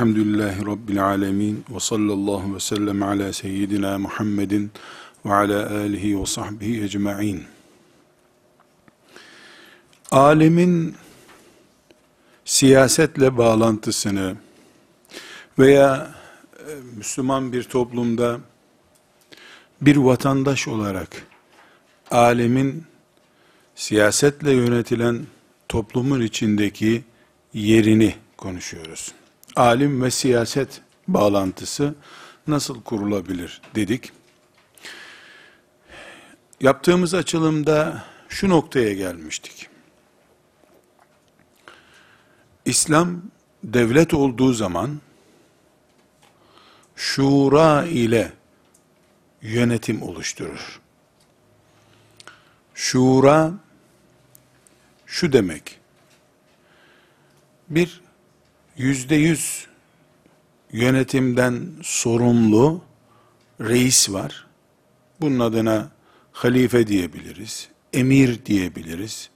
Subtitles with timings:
[0.00, 1.64] Elhamdülillahi Rabbil alemin.
[1.70, 4.70] Ve sallallahu ve sellem ala seyyidina Muhammedin
[5.24, 7.44] ve ala alihi ve sahbihi ecma'in.
[10.10, 10.94] Alemin
[12.44, 14.36] siyasetle bağlantısını
[15.58, 16.14] veya
[16.58, 18.40] e, Müslüman bir toplumda
[19.80, 21.26] bir vatandaş olarak
[22.10, 22.84] alemin
[23.74, 25.26] siyasetle yönetilen
[25.68, 27.04] toplumun içindeki
[27.54, 29.19] yerini konuşuyoruz.
[29.56, 31.94] Alim ve siyaset bağlantısı
[32.46, 34.12] nasıl kurulabilir dedik.
[36.60, 39.68] Yaptığımız açılımda şu noktaya gelmiştik.
[42.64, 43.22] İslam
[43.64, 45.00] devlet olduğu zaman
[46.96, 48.32] şura ile
[49.42, 50.80] yönetim oluşturur.
[52.74, 53.52] Şura
[55.06, 55.78] şu demek,
[57.68, 58.00] bir
[58.80, 59.66] yüzde yüz
[60.72, 62.82] yönetimden sorumlu
[63.60, 64.46] reis var.
[65.20, 65.90] Bunun adına
[66.32, 69.30] halife diyebiliriz, emir diyebiliriz,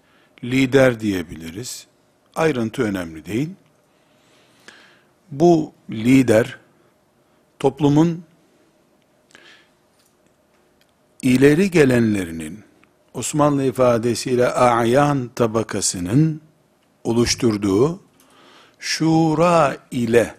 [0.45, 1.87] lider diyebiliriz.
[2.35, 3.51] Ayrıntı önemli değil.
[5.31, 6.59] Bu lider
[7.59, 8.25] toplumun
[11.23, 12.65] ileri gelenlerinin
[13.15, 16.41] Osmanlı ifadesiyle ayan tabakasının
[17.05, 18.04] oluşturduğu
[18.85, 20.35] şura ile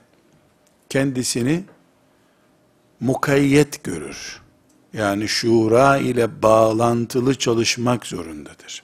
[0.90, 1.64] kendisini
[3.00, 4.42] mukayyet görür.
[4.94, 8.84] Yani şura ile bağlantılı çalışmak zorundadır.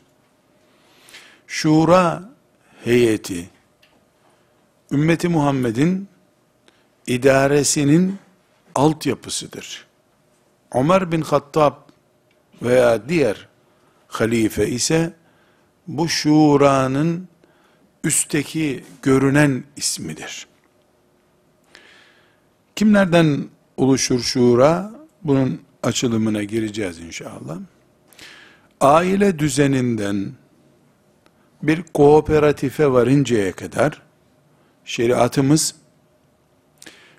[1.47, 2.23] Şura
[2.83, 3.49] heyeti
[4.91, 6.07] ümmeti Muhammed'in
[7.07, 8.17] idaresinin
[8.75, 9.85] altyapısıdır.
[10.73, 11.73] Ömer bin Hattab
[12.61, 13.47] veya diğer
[14.07, 15.13] halife ise
[15.87, 17.30] bu şuranın
[18.03, 20.47] üstteki görünen ismidir.
[22.75, 24.91] Kimlerden oluşur şura?
[25.23, 27.57] Bunun açılımına gireceğiz inşallah.
[28.81, 30.31] Aile düzeninden
[31.63, 34.01] bir kooperatife varıncaya kadar
[34.85, 35.75] şeriatımız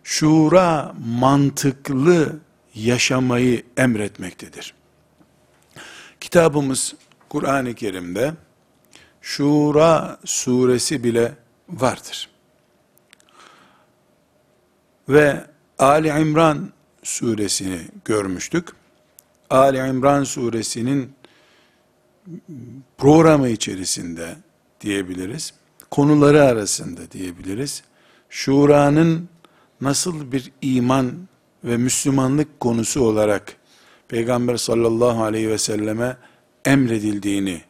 [0.04, 2.40] şura mantıklı
[2.74, 4.74] yaşamayı emretmektedir.
[6.20, 6.94] Kitabımız
[7.28, 8.34] Kur'an-ı Kerim'de
[9.22, 11.34] Şura suresi bile
[11.68, 12.28] vardır.
[15.08, 15.46] Ve
[15.78, 16.72] Ali İmran
[17.02, 18.68] suresini görmüştük.
[19.50, 21.12] Ali İmran suresinin
[22.98, 24.36] programı içerisinde
[24.80, 25.54] diyebiliriz.
[25.90, 27.82] Konuları arasında diyebiliriz.
[28.30, 29.28] Şura'nın
[29.80, 31.12] nasıl bir iman
[31.64, 33.56] ve Müslümanlık konusu olarak
[34.08, 36.16] Peygamber sallallahu aleyhi ve selleme
[36.64, 37.62] emredildiğini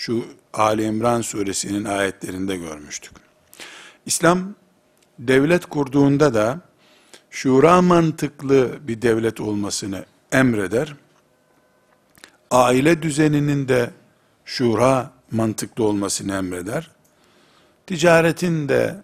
[0.00, 0.24] şu
[0.54, 3.12] Ali İmran suresinin ayetlerinde görmüştük.
[4.06, 4.54] İslam
[5.18, 6.60] devlet kurduğunda da
[7.30, 10.94] şura mantıklı bir devlet olmasını emreder.
[12.50, 13.90] Aile düzeninin de
[14.44, 16.90] şura mantıklı olmasını emreder.
[17.86, 18.96] Ticaretin de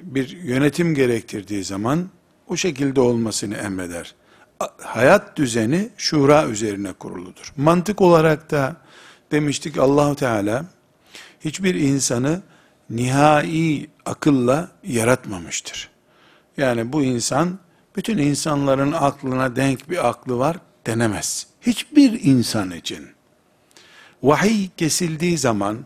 [0.00, 2.08] bir yönetim gerektirdiği zaman
[2.48, 4.14] o şekilde olmasını emreder.
[4.82, 7.52] Hayat düzeni şura üzerine kuruludur.
[7.56, 8.83] Mantık olarak da
[9.30, 10.64] demiştik allah Teala
[11.40, 12.42] hiçbir insanı
[12.90, 15.90] nihai akılla yaratmamıştır.
[16.56, 17.58] Yani bu insan
[17.96, 20.56] bütün insanların aklına denk bir aklı var
[20.86, 21.46] denemez.
[21.60, 23.08] Hiçbir insan için.
[24.22, 25.84] Vahiy kesildiği zaman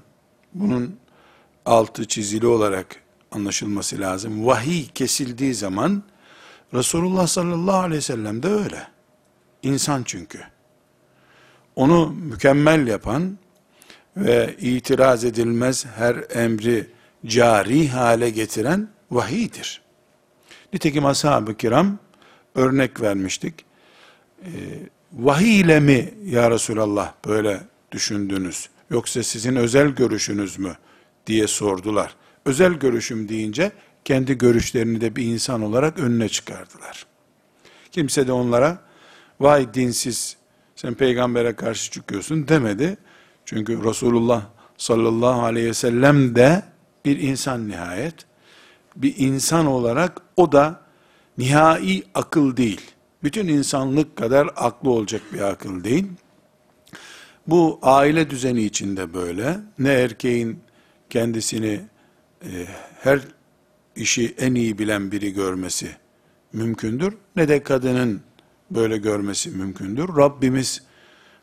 [0.55, 0.97] bunun
[1.67, 3.03] altı çizili olarak
[3.33, 4.47] anlaşılması lazım.
[4.47, 6.03] Vahiy kesildiği zaman
[6.75, 8.89] Resulullah sallallahu aleyhi ve sellem de öyle.
[9.63, 10.41] İnsan çünkü
[11.79, 13.39] onu mükemmel yapan
[14.17, 16.87] ve itiraz edilmez her emri
[17.27, 19.83] cari hale getiren vahiydir.
[20.73, 21.99] Nitekim ashab-ı kiram
[22.55, 23.55] örnek vermiştik.
[24.43, 24.49] Ee,
[25.13, 27.61] vahiy ile mi ya Resulallah böyle
[27.93, 28.69] düşündünüz?
[28.91, 30.77] Yoksa sizin özel görüşünüz mü?
[31.27, 32.15] diye sordular.
[32.45, 33.73] Özel görüşüm deyince
[34.05, 37.07] kendi görüşlerini de bir insan olarak önüne çıkardılar.
[37.93, 38.79] Kimse de onlara
[39.41, 40.38] vay dinsiz
[40.79, 42.97] sen peygambere karşı çıkıyorsun demedi.
[43.45, 44.43] Çünkü Resulullah
[44.77, 46.63] sallallahu aleyhi ve sellem de
[47.05, 48.15] bir insan nihayet.
[48.97, 50.81] Bir insan olarak o da
[51.39, 52.81] nihai akıl değil.
[53.23, 56.07] Bütün insanlık kadar aklı olacak bir akıl değil.
[57.47, 59.57] Bu aile düzeni içinde böyle.
[59.79, 60.61] Ne erkeğin
[61.11, 61.81] kendisini
[62.43, 62.51] e,
[63.01, 63.21] her
[63.97, 65.89] işi en iyi bilen biri görmesi
[66.53, 67.15] mümkündür.
[67.37, 68.28] Ne de kadının
[68.71, 70.09] böyle görmesi mümkündür.
[70.17, 70.83] Rabbimiz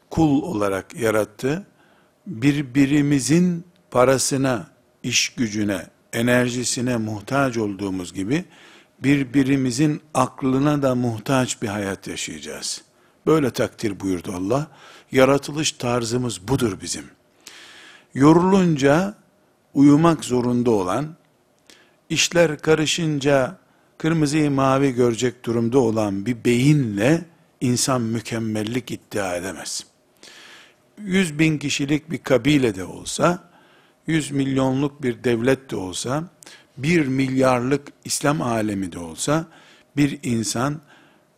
[0.10, 1.68] kul olarak yarattı.
[2.28, 4.68] Birbirimizin parasına,
[5.04, 8.46] iş gücüne, enerjisine muhtaç olduğumuz gibi
[9.00, 12.82] birbirimizin aklına da muhtaç bir hayat yaşayacağız.
[13.26, 14.68] Böyle takdir buyurdu Allah.
[15.12, 17.06] Yaratılış tarzımız budur bizim.
[18.14, 19.16] Yorulunca
[19.74, 21.16] uyumak zorunda olan,
[22.10, 23.58] işler karışınca
[23.98, 27.26] kırmızıyı mavi görecek durumda olan bir beyinle
[27.62, 29.86] insan mükemmellik iddia edemez.
[30.98, 33.50] Yüz bin kişilik bir kabile de olsa,
[34.08, 36.24] yüz milyonluk bir devlet de olsa,
[36.78, 39.46] bir milyarlık İslam alemi de olsa,
[39.98, 40.82] bir insan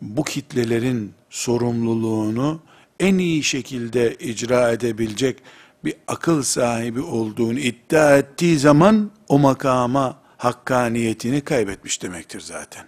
[0.01, 2.60] bu kitlelerin sorumluluğunu
[3.00, 5.38] en iyi şekilde icra edebilecek
[5.86, 12.86] bir akıl sahibi olduğunu iddia ettiği zaman o makama hakkaniyetini kaybetmiş demektir zaten.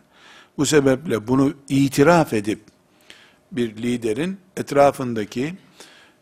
[0.58, 2.60] Bu sebeple bunu itiraf edip
[3.52, 5.56] bir liderin etrafındaki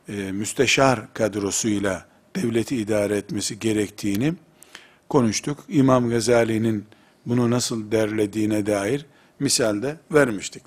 [0.10, 4.34] e, müsteşar kadrosuyla devleti idare etmesi gerektiğini
[5.10, 5.64] konuştuk.
[5.70, 6.86] İmam Gazali'nin
[7.26, 9.06] bunu nasıl derlediğine dair
[9.40, 10.64] misalde vermiştik.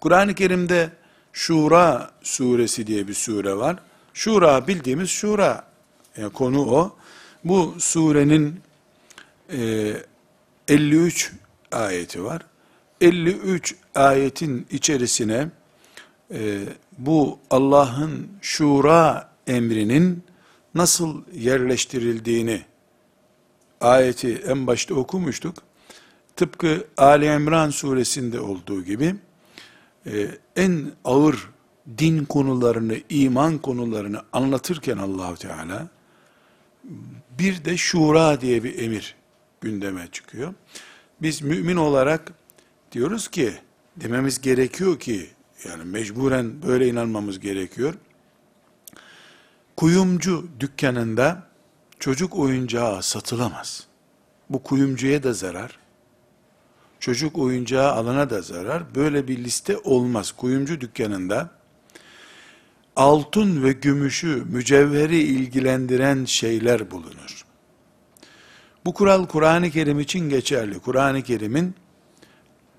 [0.00, 0.90] Kur'an-ı Kerim'de
[1.32, 3.76] Şura suresi diye bir sure var.
[4.14, 5.64] Şura bildiğimiz Şura
[6.16, 6.96] yani konu o.
[7.44, 8.60] Bu surenin
[9.52, 9.92] e,
[10.68, 11.32] 53
[11.72, 12.42] ayeti var.
[13.00, 15.48] 53 ayetin içerisine
[16.30, 16.60] e,
[16.98, 20.24] bu Allah'ın şura emrinin
[20.74, 22.62] nasıl yerleştirildiğini
[23.80, 25.56] ayeti en başta okumuştuk.
[26.36, 29.14] Tıpkı Ali İmran suresinde olduğu gibi
[30.06, 31.50] e, en ağır
[31.98, 35.88] din konularını, iman konularını anlatırken Allahu Teala
[37.38, 39.14] bir de şura diye bir emir
[39.64, 40.54] gündeme çıkıyor.
[41.22, 42.32] Biz mümin olarak
[42.92, 43.54] diyoruz ki
[43.96, 45.30] dememiz gerekiyor ki
[45.68, 47.94] yani mecburen böyle inanmamız gerekiyor.
[49.76, 51.48] Kuyumcu dükkanında
[52.00, 53.86] çocuk oyuncağı satılamaz.
[54.50, 55.78] Bu kuyumcuya da zarar.
[57.00, 58.94] Çocuk oyuncağı alana da zarar.
[58.94, 60.32] Böyle bir liste olmaz.
[60.32, 61.50] Kuyumcu dükkanında
[62.96, 67.43] altın ve gümüşü, mücevheri ilgilendiren şeyler bulunur.
[68.84, 70.78] Bu kural Kur'an-ı Kerim için geçerli.
[70.78, 71.74] Kur'an-ı Kerim'in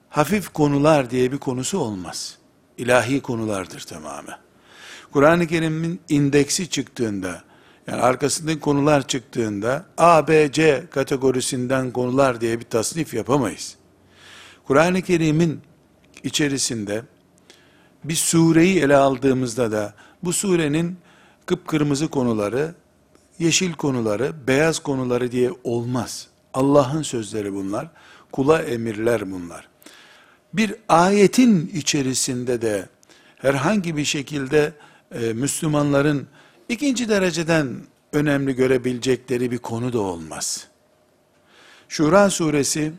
[0.10, 2.38] hafif konular diye bir konusu olmaz.
[2.78, 4.38] İlahi konulardır tamamen.
[5.12, 7.44] Kur'an-ı Kerim'in indeksi çıktığında,
[7.88, 13.76] yani arkasındaki konular çıktığında, A, B, C kategorisinden konular diye bir tasnif yapamayız.
[14.68, 15.62] Kur'an-ı Kerim'in
[16.24, 17.04] içerisinde,
[18.04, 19.94] bir sureyi ele aldığımızda da,
[20.24, 20.98] bu surenin
[21.46, 22.76] kıpkırmızı konuları,
[23.40, 26.28] yeşil konuları, beyaz konuları diye olmaz.
[26.54, 27.88] Allah'ın sözleri bunlar,
[28.32, 29.68] kula emirler bunlar.
[30.54, 32.90] Bir ayetin içerisinde de
[33.38, 34.74] herhangi bir şekilde
[35.12, 36.28] e, Müslümanların
[36.70, 37.78] ikinci dereceden
[38.14, 40.68] önemli görebilecekleri bir konu da olmaz.
[41.90, 42.92] Şura suresi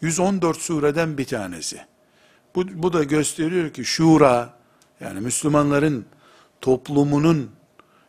[0.00, 1.80] 114 sureden bir tanesi.
[2.54, 4.54] Bu, bu da gösteriyor ki şura
[5.00, 6.06] yani Müslümanların
[6.60, 7.50] toplumunun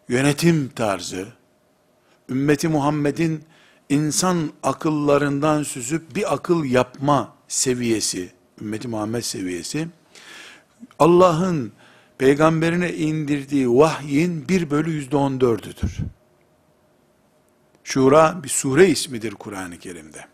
[0.10, 1.28] yönetim tarzı,
[2.30, 3.44] ümmeti Muhammed'in
[3.90, 8.32] insan akıllarından süzüp bir akıl yapma seviyesi,
[8.62, 9.88] ümmeti Muhammed seviyesi,
[11.00, 11.72] Allah'ın
[12.18, 15.98] peygamberine indirdiği vahyin bir bölü yüzde on dördüdür.
[17.84, 20.26] Şura bir sure ismidir Kur'an-ı Kerim'de.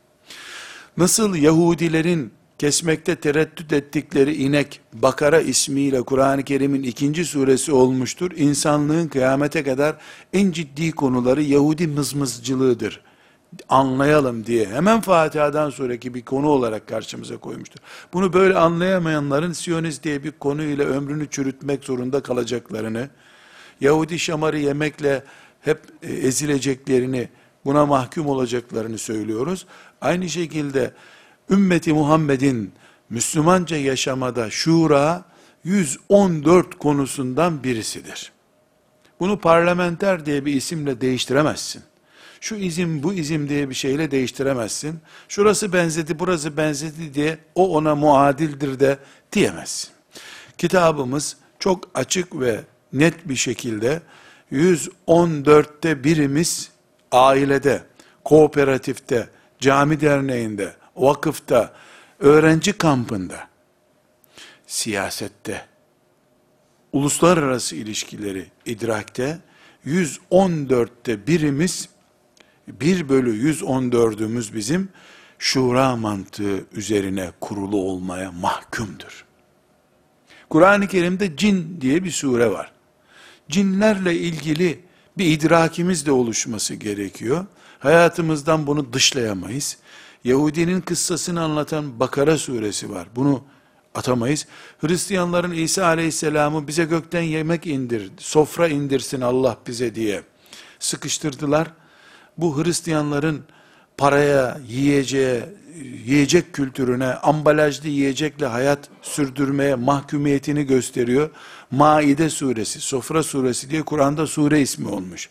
[0.97, 2.33] Nasıl Yahudilerin
[2.63, 8.32] kesmekte tereddüt ettikleri inek Bakara ismiyle Kur'an-ı Kerim'in ikinci suresi olmuştur.
[8.36, 9.96] İnsanlığın kıyamete kadar
[10.34, 13.01] en ciddi konuları Yahudi mızmızcılığıdır.
[13.70, 17.79] Anlayalım diye hemen Fatiha'dan sonraki bir konu olarak karşımıza koymuştur.
[18.13, 23.10] Bunu böyle anlayamayanların Siyonist diye bir konuyla ömrünü çürütmek zorunda kalacaklarını,
[23.82, 25.24] Yahudi şamarı yemekle
[25.62, 27.29] hep e, ezileceklerini,
[27.65, 29.65] buna mahkum olacaklarını söylüyoruz.
[30.01, 30.91] Aynı şekilde
[31.53, 32.72] ümmeti Muhammed'in
[33.10, 35.25] Müslümanca yaşamada şura
[35.63, 38.31] 114 konusundan birisidir.
[39.19, 41.83] Bunu parlamenter diye bir isimle değiştiremezsin.
[42.41, 45.00] Şu izim bu izim diye bir şeyle değiştiremezsin.
[45.27, 48.98] Şurası benzedi burası benzedi diye o ona muadildir de
[49.31, 49.89] diyemezsin.
[50.57, 52.60] Kitabımız çok açık ve
[52.93, 54.01] net bir şekilde
[54.51, 56.69] 114'te birimiz
[57.12, 57.83] ailede,
[58.24, 59.29] kooperatifte,
[59.60, 61.73] cami derneğinde, vakıfta,
[62.19, 63.47] öğrenci kampında,
[64.67, 65.65] siyasette,
[66.93, 69.39] uluslararası ilişkileri idrakte
[69.85, 71.89] 114'te birimiz
[72.67, 74.89] 1 bölü 114'ümüz bizim
[75.39, 79.25] şura mantığı üzerine kurulu olmaya mahkumdur.
[80.50, 82.71] Kur'an-ı Kerim'de cin diye bir sure var.
[83.50, 84.79] Cinlerle ilgili
[85.17, 87.45] bir idrakimiz de oluşması gerekiyor.
[87.79, 89.77] Hayatımızdan bunu dışlayamayız.
[90.24, 93.08] Yahudinin kıssasını anlatan Bakara suresi var.
[93.15, 93.44] Bunu
[93.96, 94.48] atamayız.
[94.82, 100.24] Hristiyanların İsa aleyhisselamı bize gökten yemek indir, sofra indirsin Allah bize diye
[100.80, 101.68] sıkıştırdılar.
[102.38, 103.44] Bu Hristiyanların
[103.98, 105.50] paraya, yiyeceğe,
[106.06, 111.30] yiyecek kültürüne, ambalajlı yiyecekle hayat sürdürmeye mahkumiyetini gösteriyor.
[111.72, 115.30] Maide suresi, Sofra suresi diye Kur'an'da sure ismi olmuş.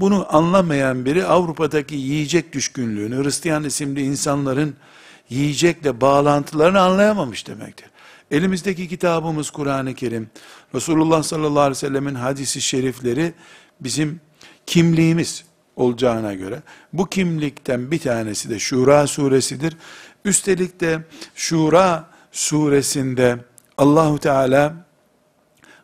[0.00, 4.76] Bunu anlamayan biri Avrupa'daki yiyecek düşkünlüğünü, Hristiyan isimli insanların
[5.30, 7.90] yiyecekle bağlantılarını anlayamamış demektir.
[8.30, 10.30] Elimizdeki kitabımız Kur'an-ı Kerim,
[10.74, 13.34] Resulullah sallallahu aleyhi ve sellemin hadisi şerifleri
[13.80, 14.20] bizim
[14.66, 15.44] kimliğimiz
[15.76, 16.62] olacağına göre,
[16.92, 19.76] bu kimlikten bir tanesi de Şura suresidir.
[20.24, 23.36] Üstelik de Şura suresinde
[23.78, 24.74] Allahu Teala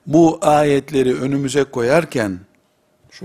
[0.06, 2.38] bu ayetleri önümüze koyarken,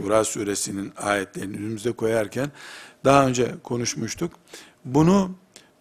[0.02, 2.52] Şura suresinin ayetlerini önümüze koyarken,
[3.06, 4.34] daha önce konuşmuştuk,
[4.86, 5.32] bunu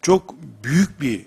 [0.02, 1.26] çok büyük bir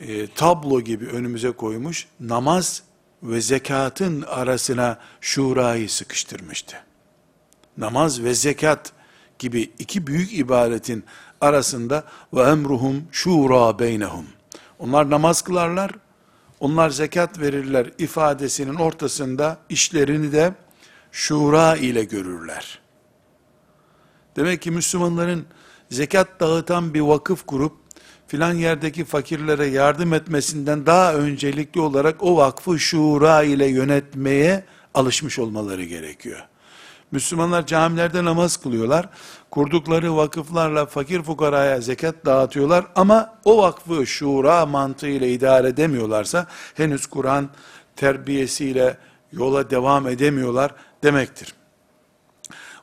[0.00, 2.82] e, tablo gibi önümüze koymuş, namaz
[3.22, 6.76] ve zekatın arasına şurayı sıkıştırmıştı.
[7.76, 8.92] Namaz ve zekat
[9.38, 11.04] gibi iki büyük ibadetin
[11.40, 12.04] arasında
[12.34, 14.26] ve emruhum şura beynehum.
[14.78, 15.90] Onlar namaz kılarlar,
[16.60, 20.54] onlar zekat verirler ifadesinin ortasında işlerini de
[21.16, 22.78] şura ile görürler.
[24.36, 25.46] Demek ki Müslümanların
[25.90, 27.72] zekat dağıtan bir vakıf kurup
[28.26, 35.84] filan yerdeki fakirlere yardım etmesinden daha öncelikli olarak o vakfı şura ile yönetmeye alışmış olmaları
[35.84, 36.46] gerekiyor.
[37.10, 39.08] Müslümanlar camilerde namaz kılıyorlar.
[39.50, 47.48] Kurdukları vakıflarla fakir fukaraya zekat dağıtıyorlar ama o vakfı şura mantığıyla idare edemiyorlarsa henüz Kur'an
[47.96, 48.98] terbiyesiyle
[49.32, 51.54] yola devam edemiyorlar demektir.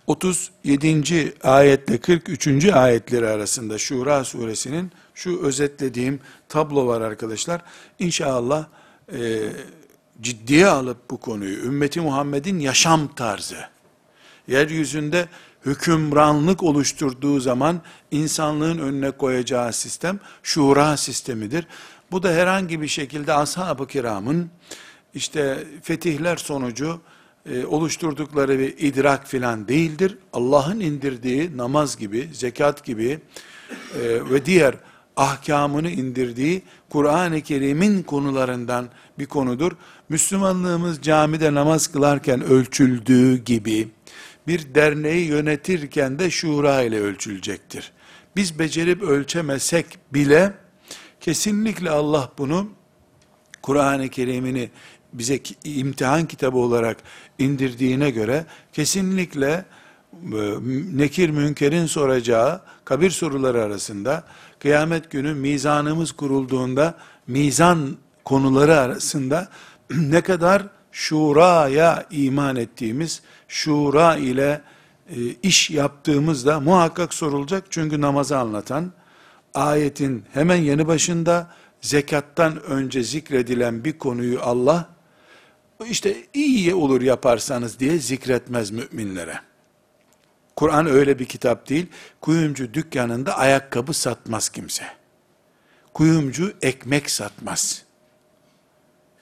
[0.07, 1.33] 37.
[1.43, 2.65] ayetle 43.
[2.65, 7.61] ayetleri arasında Şura suresinin şu özetlediğim tablo var arkadaşlar.
[7.99, 8.65] İnşallah
[9.13, 9.49] e,
[10.21, 13.57] ciddiye alıp bu konuyu, ümmeti Muhammed'in yaşam tarzı,
[14.47, 15.27] yeryüzünde
[15.65, 21.67] hükümranlık oluşturduğu zaman insanlığın önüne koyacağı sistem şura sistemidir.
[22.11, 24.49] Bu da herhangi bir şekilde ashab-ı kiramın
[25.13, 27.01] işte fetihler sonucu
[27.51, 30.17] e, oluşturdukları bir idrak filan değildir.
[30.33, 33.19] Allah'ın indirdiği namaz gibi, zekat gibi
[33.95, 34.75] e, ve diğer
[35.15, 39.71] ahkamını indirdiği Kur'an-ı Kerim'in konularından bir konudur.
[40.09, 43.87] Müslümanlığımız camide namaz kılarken ölçüldüğü gibi
[44.47, 47.91] bir derneği yönetirken de şura ile ölçülecektir.
[48.35, 50.53] Biz becerip ölçemesek bile
[51.19, 52.69] kesinlikle Allah bunu
[53.61, 54.69] Kur'an-ı Kerim'ini
[55.13, 56.97] bize imtihan kitabı olarak
[57.39, 59.65] indirdiğine göre kesinlikle
[60.13, 60.41] e,
[60.93, 64.23] nekir münkerin soracağı kabir soruları arasında
[64.59, 66.97] kıyamet günü mizanımız kurulduğunda
[67.27, 69.47] mizan konuları arasında
[69.91, 74.61] ne kadar şuraya iman ettiğimiz, şura ile
[75.09, 77.63] e, iş yaptığımızda muhakkak sorulacak.
[77.69, 78.91] Çünkü namazı anlatan
[79.53, 84.92] ayetin hemen yanı başında zekattan önce zikredilen bir konuyu Allah
[85.85, 89.39] işte iyi olur yaparsanız diye zikretmez müminlere.
[90.55, 91.87] Kur'an öyle bir kitap değil.
[92.21, 94.85] Kuyumcu dükkanında ayakkabı satmaz kimse.
[95.93, 97.83] Kuyumcu ekmek satmaz.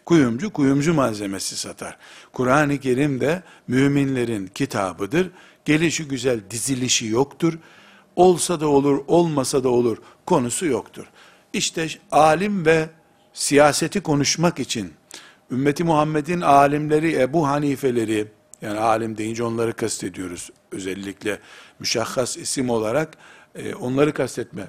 [0.06, 1.98] Kuyumcu kuyumcu malzemesi satar.
[2.34, 5.32] Kur'an-ı Kerim de müminlerin kitabıdır.
[5.66, 7.60] Gelişi güzel dizilişi yoktur.
[8.16, 11.06] Olsa da olur, olmasa da olur konusu yoktur.
[11.54, 12.90] İşte alim ve
[13.34, 14.94] siyaseti konuşmak için
[15.52, 18.28] ümmeti Muhammed'in alimleri, Ebu Hanifeleri,
[18.62, 20.50] yani alim deyince onları kastediyoruz.
[20.72, 21.40] Özellikle
[21.80, 23.18] müşahhas isim olarak
[23.56, 24.68] e, onları kastetme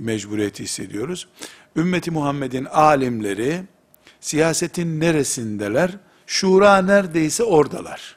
[0.00, 1.28] mecburiyeti hissediyoruz.
[1.76, 3.60] Ümmeti Muhammed'in alimleri
[4.20, 5.90] siyasetin neresindeler?
[6.26, 8.16] Şura neredeyse oradalar.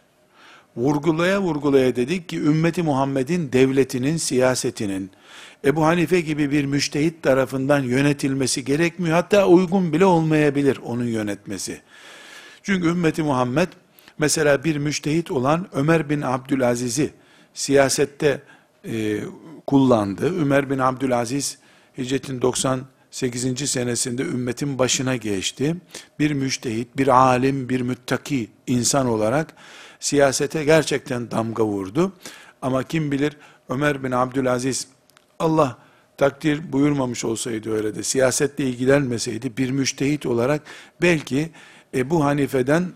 [0.76, 5.12] Vurgulaya vurgulaya dedik ki ümmeti Muhammed'in devletinin, siyasetinin
[5.66, 9.16] Ebu Hanife gibi bir müştehit tarafından yönetilmesi gerekmiyor.
[9.16, 11.82] Hatta uygun bile olmayabilir onun yönetmesi.
[12.66, 13.68] Çünkü ümmeti Muhammed
[14.18, 17.14] mesela bir müştehit olan Ömer bin Abdülaziz'i
[17.54, 18.42] siyasette
[18.86, 19.20] e,
[19.68, 20.42] kullandı.
[20.42, 21.58] Ömer bin Abdülaziz
[21.98, 23.70] hicretin 98.
[23.70, 25.76] senesinde ümmetin başına geçti.
[26.20, 29.54] Bir müştehit, bir alim, bir müttaki insan olarak
[30.00, 32.14] siyasete gerçekten damga vurdu.
[32.62, 33.38] Ama kim bilir
[33.70, 34.88] Ömer bin Abdülaziz
[35.40, 35.78] Allah
[36.18, 40.62] takdir buyurmamış olsaydı öyle de siyasetle ilgilenmeseydi bir müştehit olarak
[41.02, 41.50] belki
[41.96, 42.92] Ebu Hanife'den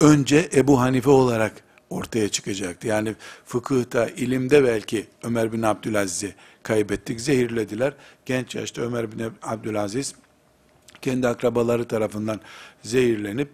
[0.00, 1.52] önce Ebu Hanife olarak
[1.90, 2.86] ortaya çıkacaktı.
[2.86, 7.92] Yani fıkıhta, ilimde belki Ömer bin Abdülaziz'i kaybettik, zehirlediler.
[8.26, 10.14] Genç yaşta Ömer bin Abdülaziz
[11.02, 12.40] kendi akrabaları tarafından
[12.82, 13.48] zehirlenip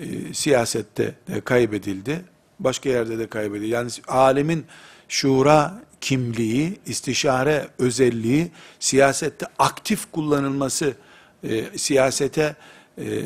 [0.00, 2.24] e, siyasette de kaybedildi.
[2.60, 3.66] Başka yerde de kaybedildi.
[3.66, 4.64] Yani alimin
[5.08, 10.94] şura kimliği, istişare özelliği siyasette aktif kullanılması,
[11.44, 12.56] e, siyasete
[12.98, 13.22] e,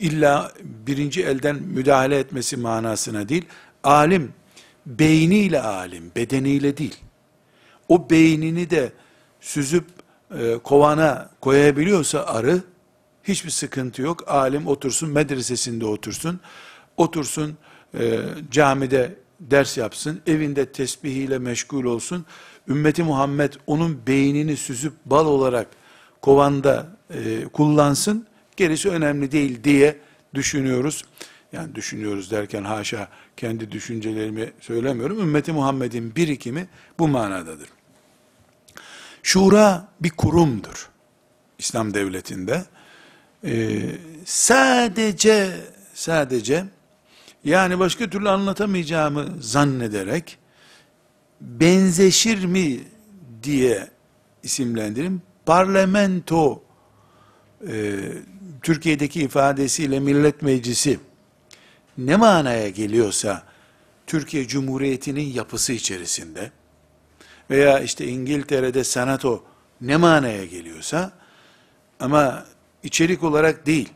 [0.00, 0.52] illa
[0.86, 3.44] birinci elden müdahale etmesi manasına değil,
[3.84, 4.32] alim
[4.86, 6.96] beyniyle alim, bedeniyle değil.
[7.88, 8.92] O beynini de
[9.40, 9.84] süzüp
[10.38, 12.60] e, kovana koyabiliyorsa arı,
[13.24, 14.24] hiçbir sıkıntı yok.
[14.28, 16.40] Alim otursun, medresesinde otursun,
[16.96, 17.56] otursun
[17.98, 18.20] e,
[18.50, 22.24] camide ders yapsın, evinde tesbihiyle meşgul olsun.
[22.68, 25.66] Ümmeti Muhammed onun beynini süzüp bal olarak
[26.20, 28.26] kovanda e, kullansın,
[28.62, 29.98] gerisi önemli değil diye
[30.34, 31.04] düşünüyoruz.
[31.52, 35.20] Yani düşünüyoruz derken haşa kendi düşüncelerimi söylemiyorum.
[35.20, 37.68] Ümmeti Muhammed'in birikimi bu manadadır.
[39.22, 40.88] Şura bir kurumdur.
[41.58, 42.64] İslam devletinde.
[43.44, 43.80] Ee,
[44.24, 45.50] sadece
[45.94, 46.64] sadece
[47.44, 50.38] yani başka türlü anlatamayacağımı zannederek
[51.40, 52.80] benzeşir mi
[53.42, 53.88] diye
[54.42, 55.22] isimlendirim.
[55.46, 56.62] Parlamento
[57.68, 58.00] e,
[58.62, 61.00] Türkiye'deki ifadesiyle millet meclisi
[61.98, 63.42] ne manaya geliyorsa
[64.06, 66.52] Türkiye Cumhuriyeti'nin yapısı içerisinde
[67.50, 69.44] veya işte İngiltere'de senato
[69.80, 71.12] ne manaya geliyorsa
[72.00, 72.46] ama
[72.82, 73.88] içerik olarak değil.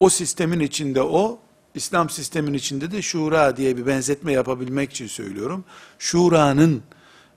[0.00, 1.38] O sistemin içinde o,
[1.74, 5.64] İslam sistemin içinde de şura diye bir benzetme yapabilmek için söylüyorum.
[5.98, 6.82] Şura'nın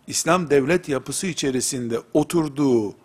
[0.08, 2.96] İslam devlet yapısı içerisinde oturduğu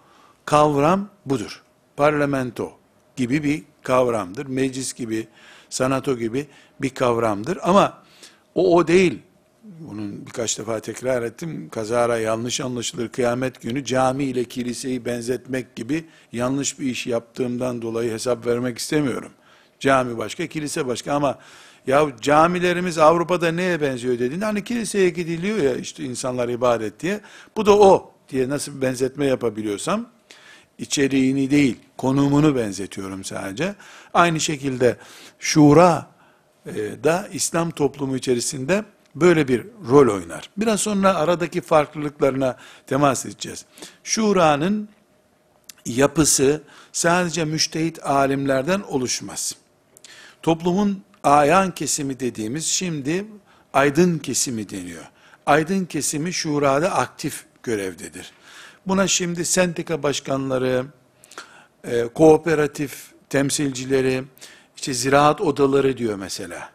[0.44, 1.62] kavram budur.
[1.96, 2.83] Parlamento
[3.16, 4.46] gibi bir kavramdır.
[4.46, 5.26] Meclis gibi,
[5.70, 6.46] sanato gibi
[6.82, 7.58] bir kavramdır.
[7.62, 8.02] Ama
[8.54, 9.18] o o değil.
[9.64, 11.68] Bunun birkaç defa tekrar ettim.
[11.68, 13.08] Kazara yanlış anlaşılır.
[13.08, 19.32] Kıyamet günü cami ile kiliseyi benzetmek gibi yanlış bir iş yaptığımdan dolayı hesap vermek istemiyorum.
[19.80, 21.38] Cami başka, kilise başka ama
[21.86, 27.20] ya camilerimiz Avrupa'da neye benziyor dediğinde hani kiliseye gidiliyor ya işte insanlar ibadet diye.
[27.56, 30.06] Bu da o diye nasıl bir benzetme yapabiliyorsam
[30.78, 33.74] içeriğini değil, konumunu benzetiyorum sadece.
[34.14, 34.96] Aynı şekilde
[35.38, 36.06] şura
[36.66, 36.72] e,
[37.04, 38.84] da İslam toplumu içerisinde
[39.14, 40.50] böyle bir rol oynar.
[40.56, 42.56] Biraz sonra aradaki farklılıklarına
[42.86, 43.64] temas edeceğiz.
[44.04, 44.88] Şura'nın
[45.86, 49.56] yapısı sadece müştehit alimlerden oluşmaz.
[50.42, 53.26] Toplumun ayan kesimi dediğimiz şimdi
[53.72, 55.04] aydın kesimi deniyor.
[55.46, 58.32] Aydın kesimi şurada aktif görevdedir.
[58.86, 60.86] Buna şimdi sendika başkanları,
[61.84, 64.24] e, kooperatif temsilcileri,
[64.76, 66.70] işte ziraat odaları diyor mesela.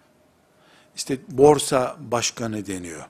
[0.95, 3.06] İşte borsa başkanı deniyor.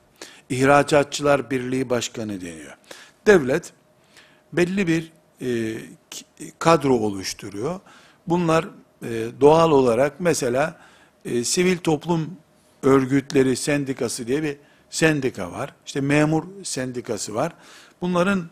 [0.49, 2.77] İhracatçılar Birliği Başkanı deniyor.
[3.27, 3.73] Devlet
[4.53, 5.77] belli bir e,
[6.59, 7.79] kadro oluşturuyor.
[8.27, 8.67] Bunlar
[9.03, 10.79] e, doğal olarak mesela
[11.25, 12.38] e, sivil toplum
[12.83, 14.57] örgütleri sendikası diye bir
[14.89, 15.73] sendika var.
[15.85, 17.53] İşte memur sendikası var.
[18.01, 18.49] Bunların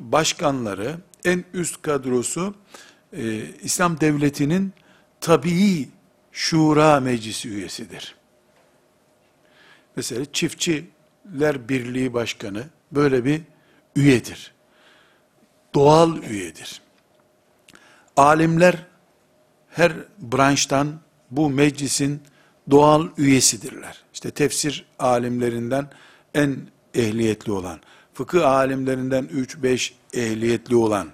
[0.00, 2.54] başkanları, en üst kadrosu
[3.12, 4.72] e, İslam devletinin
[5.20, 5.88] tabii
[6.32, 8.14] şura meclisi üyesidir.
[9.96, 13.40] Mesela çiftçiler birliği başkanı böyle bir
[13.96, 14.52] üyedir.
[15.74, 16.80] Doğal üyedir.
[18.16, 18.86] Alimler
[19.68, 22.22] her branştan bu meclisin
[22.70, 24.04] doğal üyesidirler.
[24.14, 25.90] İşte tefsir alimlerinden
[26.34, 26.56] en
[26.94, 27.80] ehliyetli olan,
[28.20, 31.08] fıkıh alimlerinden 3-5 ehliyetli olan,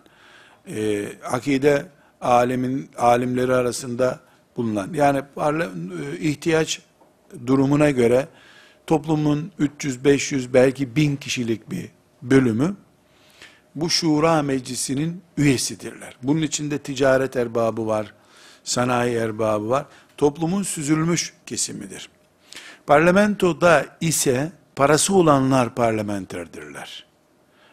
[0.68, 1.86] e, akide
[2.20, 4.20] alimin alimleri arasında
[4.56, 6.80] bulunan, yani e, ihtiyaç
[7.46, 8.28] durumuna göre
[8.86, 11.90] toplumun 300-500 belki 1000 kişilik bir
[12.22, 12.76] bölümü
[13.74, 16.16] bu şura meclisinin üyesidirler.
[16.22, 18.14] Bunun içinde ticaret erbabı var,
[18.64, 19.86] sanayi erbabı var.
[20.16, 22.08] Toplumun süzülmüş kesimidir.
[22.86, 27.06] Parlamentoda ise parası olanlar parlamenterdirler.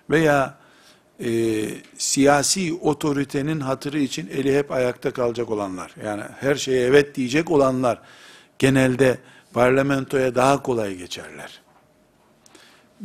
[0.09, 0.57] Veya
[1.19, 1.29] e,
[1.97, 8.01] siyasi otoritenin hatırı için eli hep ayakta kalacak olanlar, yani her şeye evet diyecek olanlar
[8.59, 9.17] genelde
[9.53, 11.61] parlamentoya daha kolay geçerler.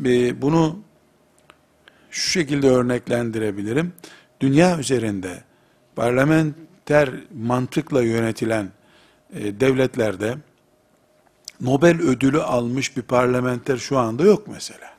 [0.05, 0.81] E, bunu
[2.11, 3.93] şu şekilde örneklendirebilirim.
[4.41, 5.43] Dünya üzerinde
[5.97, 8.71] parlamenter mantıkla yönetilen
[9.35, 10.35] e, devletlerde
[11.61, 14.91] Nobel ödülü almış bir parlamenter şu anda yok mesela.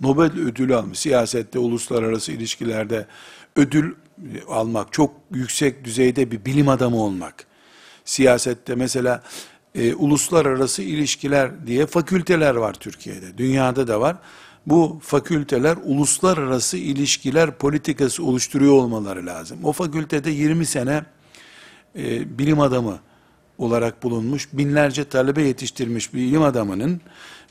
[0.00, 0.98] Nobel ödülü almış.
[0.98, 3.06] Siyasette, uluslararası ilişkilerde
[3.56, 3.94] ödül
[4.48, 7.46] almak, çok yüksek düzeyde bir bilim adamı olmak.
[8.04, 9.22] Siyasette mesela
[9.74, 13.38] e, uluslararası ilişkiler diye fakülteler var Türkiye'de.
[13.38, 14.16] Dünyada da var.
[14.66, 19.58] Bu fakülteler uluslararası ilişkiler politikası oluşturuyor olmaları lazım.
[19.64, 21.04] O fakültede 20 sene
[21.96, 23.00] e, bilim adamı
[23.58, 27.00] olarak bulunmuş, binlerce talebe yetiştirmiş bir ilim adamının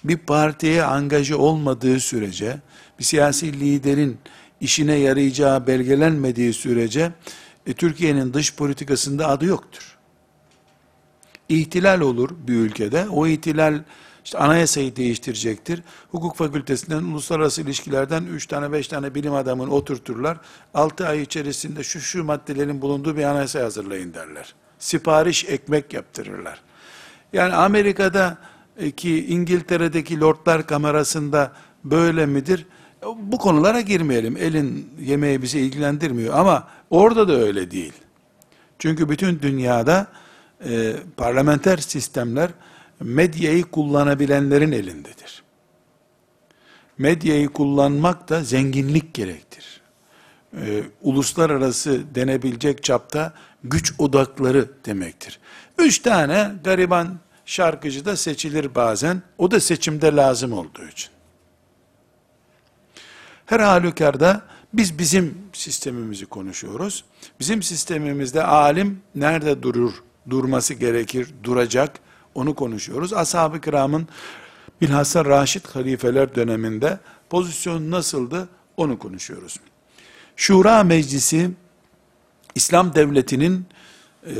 [0.03, 2.57] bir partiye angaje olmadığı sürece,
[2.99, 4.17] bir siyasi liderin
[4.61, 7.11] işine yarayacağı belgelenmediği sürece
[7.65, 9.97] e, Türkiye'nin dış politikasında adı yoktur.
[11.49, 13.09] İhtilal olur bir ülkede.
[13.09, 13.83] O ihtilal
[14.25, 15.83] işte anayasayı değiştirecektir.
[16.11, 20.37] Hukuk fakültesinden, uluslararası ilişkilerden 3 tane 5 tane bilim adamını oturturlar.
[20.73, 24.55] 6 ay içerisinde şu şu maddelerin bulunduğu bir anayasa hazırlayın derler.
[24.81, 26.61] Sipariş ekmek yaptırırlar.
[27.33, 28.37] Yani Amerika'da
[28.97, 31.51] ki İngiltere'deki lordlar kamerasında
[31.83, 32.65] böyle midir?
[33.17, 34.37] Bu konulara girmeyelim.
[34.37, 37.93] Elin yemeği bizi ilgilendirmiyor ama orada da öyle değil.
[38.79, 40.07] Çünkü bütün dünyada
[40.65, 42.49] e, parlamenter sistemler
[42.99, 45.43] medyayı kullanabilenlerin elindedir.
[46.97, 49.81] Medyayı kullanmak da zenginlik gerektir.
[50.53, 55.39] E, uluslararası denebilecek çapta güç odakları demektir.
[55.77, 59.21] Üç tane gariban şarkıcı da seçilir bazen.
[59.37, 61.09] O da seçimde lazım olduğu için.
[63.45, 64.41] Her halükarda
[64.73, 67.03] biz bizim sistemimizi konuşuyoruz.
[67.39, 69.93] Bizim sistemimizde alim nerede durur,
[70.29, 71.99] durması gerekir, duracak
[72.35, 73.13] onu konuşuyoruz.
[73.13, 74.07] Ashab-ı kiramın
[74.81, 79.59] bilhassa Raşid halifeler döneminde pozisyon nasıldı onu konuşuyoruz.
[80.35, 81.51] Şura Meclisi
[82.55, 83.65] İslam devletinin
[84.25, 84.33] e,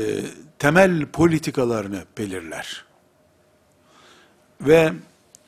[0.58, 2.84] temel politikalarını belirler.
[4.60, 4.92] Ve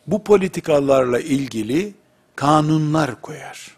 [0.06, 1.94] bu politikalarla ilgili
[2.36, 3.76] kanunlar koyar.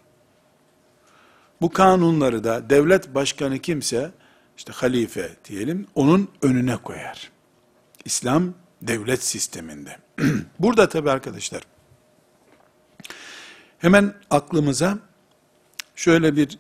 [1.61, 4.11] Bu kanunları da devlet başkanı kimse,
[4.57, 7.31] işte halife diyelim, onun önüne koyar.
[8.05, 9.97] İslam devlet sisteminde.
[10.59, 11.63] Burada tabi arkadaşlar,
[13.79, 14.99] hemen aklımıza
[15.95, 16.59] şöyle bir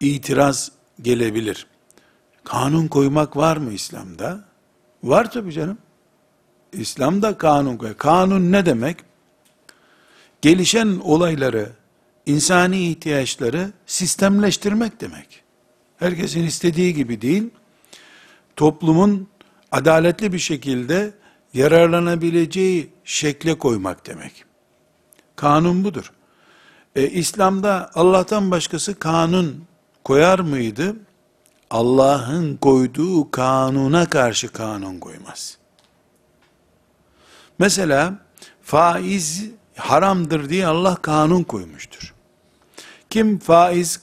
[0.00, 1.66] itiraz gelebilir.
[2.44, 4.44] Kanun koymak var mı İslam'da?
[5.02, 5.78] Var tabi canım.
[6.72, 7.96] İslam'da kanun koyar.
[7.96, 8.96] Kanun ne demek?
[10.42, 11.72] Gelişen olayları,
[12.26, 15.42] insani ihtiyaçları sistemleştirmek demek.
[15.96, 17.50] Herkesin istediği gibi değil,
[18.56, 19.28] toplumun
[19.72, 21.14] adaletli bir şekilde
[21.54, 24.44] yararlanabileceği şekle koymak demek.
[25.36, 26.12] Kanun budur.
[26.96, 29.64] E, İslam'da Allah'tan başkası kanun
[30.04, 30.96] koyar mıydı?
[31.70, 35.58] Allah'ın koyduğu kanuna karşı kanun koymaz.
[37.58, 38.14] Mesela
[38.62, 39.44] faiz
[39.76, 42.14] haramdır diye Allah kanun koymuştur.
[43.10, 44.00] Kim faiz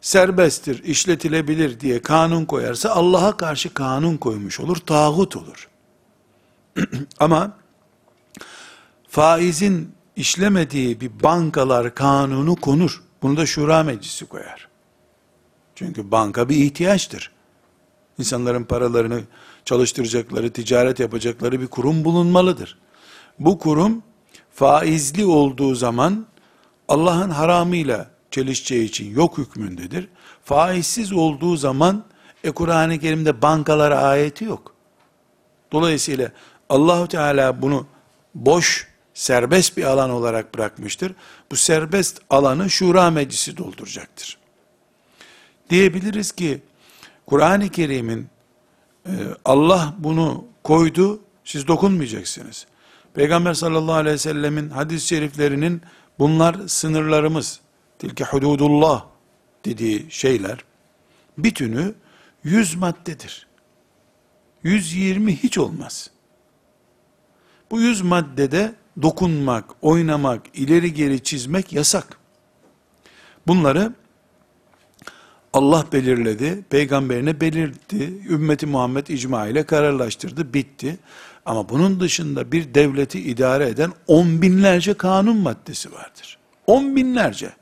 [0.00, 5.68] serbesttir, işletilebilir diye kanun koyarsa Allah'a karşı kanun koymuş olur, tağut olur.
[7.18, 7.56] Ama
[9.08, 13.02] faizin işlemediği bir bankalar kanunu konur.
[13.22, 14.69] Bunu da şura meclisi koyar.
[15.80, 17.30] Çünkü banka bir ihtiyaçtır.
[18.18, 19.20] İnsanların paralarını
[19.64, 22.78] çalıştıracakları, ticaret yapacakları bir kurum bulunmalıdır.
[23.38, 24.02] Bu kurum
[24.54, 26.26] faizli olduğu zaman
[26.88, 30.08] Allah'ın haramıyla çelişeceği için yok hükmündedir.
[30.44, 32.04] Faizsiz olduğu zaman
[32.44, 34.74] e Kur'an-ı Kerim'de bankalara ayeti yok.
[35.72, 36.32] Dolayısıyla
[36.68, 37.86] Allahu Teala bunu
[38.34, 41.12] boş, serbest bir alan olarak bırakmıştır.
[41.50, 44.39] Bu serbest alanı Şura Meclisi dolduracaktır.
[45.70, 46.62] Diyebiliriz ki
[47.26, 48.28] Kur'an-ı Kerim'in
[49.06, 49.12] e,
[49.44, 52.66] Allah bunu koydu, siz dokunmayacaksınız.
[53.14, 55.82] Peygamber sallallahu aleyhi ve sellemin hadis-i şeriflerinin
[56.18, 57.60] bunlar sınırlarımız,
[57.98, 59.04] tilke hududullah
[59.64, 60.64] dediği şeyler,
[61.38, 61.94] bütünü
[62.44, 63.46] 100 maddedir.
[64.62, 66.10] 120 hiç olmaz.
[67.70, 72.18] Bu 100 maddede dokunmak, oynamak, ileri geri çizmek yasak.
[73.46, 73.92] Bunları
[75.52, 80.98] Allah belirledi, peygamberine belirtti, ümmeti Muhammed icma ile kararlaştırdı, bitti.
[81.46, 86.38] Ama bunun dışında bir devleti idare eden on binlerce kanun maddesi vardır.
[86.66, 87.52] On binlerce.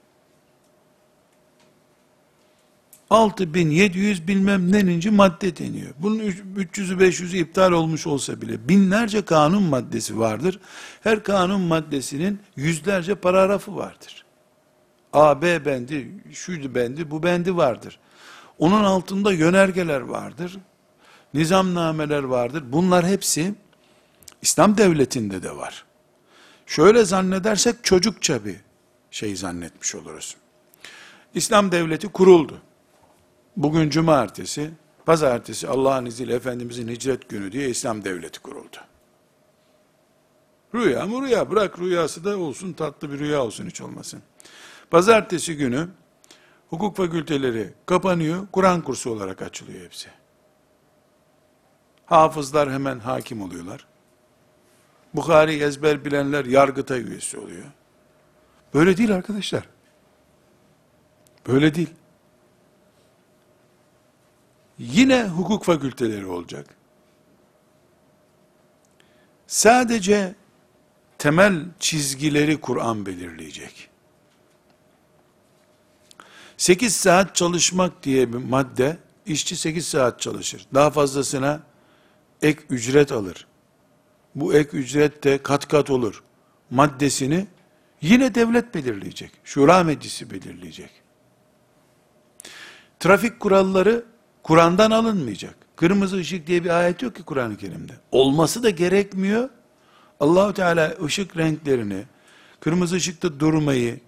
[3.11, 5.94] 6700 bilmem neninci madde deniyor.
[5.98, 10.61] Bunun 300'ü 500'ü iptal olmuş olsa bile binlerce kanun maddesi vardır.
[11.03, 14.24] Her kanun maddesinin yüzlerce paragrafı vardır.
[15.12, 17.99] A, B bendi, şuydu bendi, bu bendi vardır.
[18.59, 20.59] Onun altında yönergeler vardır.
[21.35, 22.64] Nizamnameler vardır.
[22.66, 23.55] Bunlar hepsi
[24.42, 25.85] İslam devletinde de var.
[26.66, 28.57] Şöyle zannedersek çocukça bir
[29.11, 30.37] şey zannetmiş oluruz.
[31.35, 32.61] İslam devleti kuruldu.
[33.57, 34.71] Bugün cumartesi,
[35.07, 38.77] pazartesi Allah'ın izniyle Efendimizin hicret günü diye İslam devleti kuruldu.
[40.75, 41.51] Rüya mı rüya?
[41.51, 44.23] Bırak rüyası da olsun, tatlı bir rüya olsun hiç olmasın.
[44.90, 45.88] Pazartesi günü
[46.68, 50.09] hukuk fakülteleri kapanıyor, Kur'an kursu olarak açılıyor hepsi.
[52.07, 53.87] Hafızlar hemen hakim oluyorlar.
[55.14, 57.64] Bukhari ezber bilenler yargıta üyesi oluyor.
[58.74, 59.68] Böyle değil arkadaşlar.
[61.46, 61.90] Böyle değil.
[64.79, 66.66] Yine hukuk fakülteleri olacak.
[69.46, 70.35] Sadece
[71.18, 73.88] temel çizgileri Kur'an belirleyecek.
[76.59, 80.66] 8 saat çalışmak diye bir madde, işçi 8 saat çalışır.
[80.75, 81.61] Daha fazlasına
[82.42, 83.47] ek ücret alır.
[84.35, 86.23] Bu ek ücret de kat kat olur.
[86.71, 87.47] Maddesini
[88.01, 89.31] yine devlet belirleyecek.
[89.44, 90.90] Şura meclisi belirleyecek.
[93.01, 94.05] Trafik kuralları
[94.42, 95.55] Kur'an'dan alınmayacak.
[95.77, 97.92] Kırmızı ışık diye bir ayet yok ki Kur'an-ı Kerim'de.
[98.12, 99.49] Olması da gerekmiyor.
[100.21, 102.05] Allahu Teala ışık renklerini,
[102.61, 104.01] kırmızı ışıkta durmayı,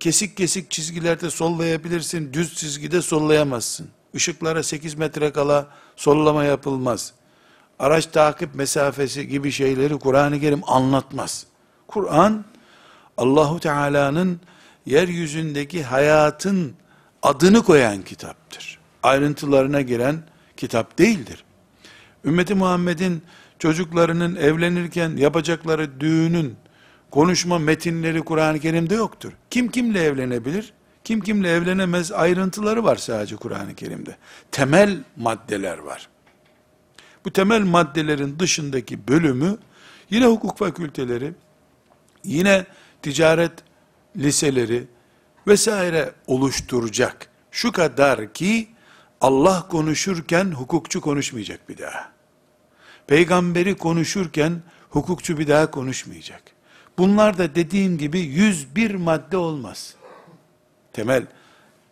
[0.00, 3.88] kesik kesik çizgilerde sollayabilirsin, düz çizgide sollayamazsın.
[4.14, 7.12] Işıklara 8 metre kala sollama yapılmaz.
[7.78, 11.46] Araç takip mesafesi gibi şeyleri Kur'an-ı Kerim anlatmaz.
[11.88, 12.44] Kur'an
[13.16, 14.40] Allahu Teala'nın
[14.86, 16.74] yeryüzündeki hayatın
[17.22, 18.78] adını koyan kitaptır.
[19.02, 20.22] Ayrıntılarına giren
[20.56, 21.44] kitap değildir.
[22.24, 23.22] Ümmeti Muhammed'in
[23.58, 26.56] çocuklarının evlenirken yapacakları düğünün
[27.10, 29.32] konuşma metinleri Kur'an-ı Kerim'de yoktur.
[29.50, 30.72] Kim kimle evlenebilir?
[31.04, 34.16] Kim kimle evlenemez ayrıntıları var sadece Kur'an-ı Kerim'de.
[34.52, 36.08] Temel maddeler var.
[37.24, 39.58] Bu temel maddelerin dışındaki bölümü
[40.10, 41.32] yine hukuk fakülteleri,
[42.24, 42.66] yine
[43.02, 43.52] ticaret
[44.16, 44.84] liseleri
[45.46, 47.28] vesaire oluşturacak.
[47.50, 48.68] Şu kadar ki
[49.20, 52.12] Allah konuşurken hukukçu konuşmayacak bir daha.
[53.06, 56.42] Peygamberi konuşurken hukukçu bir daha konuşmayacak.
[56.98, 59.94] Bunlar da dediğim gibi 101 madde olmaz.
[60.92, 61.26] Temel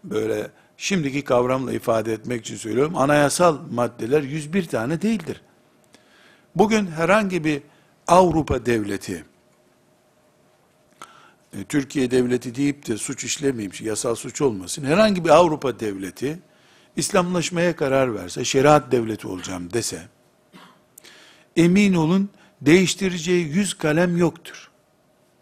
[0.04, 2.96] böyle şimdiki kavramla ifade etmek için söylüyorum.
[2.96, 5.40] Anayasal maddeler 101 tane değildir.
[6.54, 7.62] Bugün herhangi bir
[8.06, 9.24] Avrupa devleti,
[11.52, 14.84] e, Türkiye devleti deyip de suç işlemeyeyim, yasal suç olmasın.
[14.84, 16.38] Herhangi bir Avrupa devleti,
[16.96, 20.02] İslamlaşmaya karar verse, şeriat devleti olacağım dese,
[21.56, 24.70] emin olun değiştireceği yüz kalem yoktur.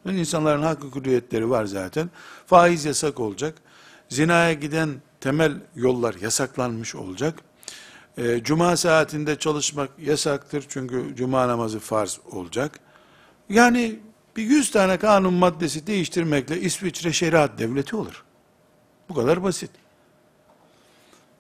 [0.07, 2.11] Yani insanların hakkı hürriyetleri var zaten.
[2.47, 3.55] Faiz yasak olacak.
[4.09, 7.35] Zinaya giden temel yollar yasaklanmış olacak.
[8.19, 12.81] E, cuma saatinde çalışmak yasaktır çünkü cuma namazı farz olacak.
[13.49, 13.99] Yani
[14.37, 18.25] bir yüz tane kanun maddesi değiştirmekle İsviçre şeriat devleti olur.
[19.09, 19.71] Bu kadar basit.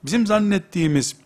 [0.04, 1.16] Bizim zannettiğimiz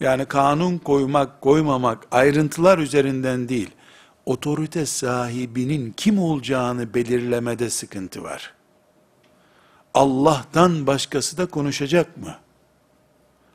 [0.00, 3.70] yani kanun koymak, koymamak ayrıntılar üzerinden değil,
[4.26, 8.54] otorite sahibinin kim olacağını belirlemede sıkıntı var.
[9.94, 12.34] Allah'tan başkası da konuşacak mı?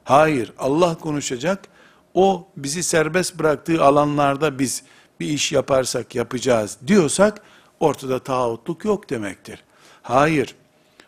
[0.03, 1.67] Hayır, Allah konuşacak.
[2.13, 4.83] O bizi serbest bıraktığı alanlarda biz
[5.19, 7.41] bir iş yaparsak yapacağız diyorsak
[7.79, 9.63] ortada tağutluk yok demektir.
[10.01, 10.55] Hayır,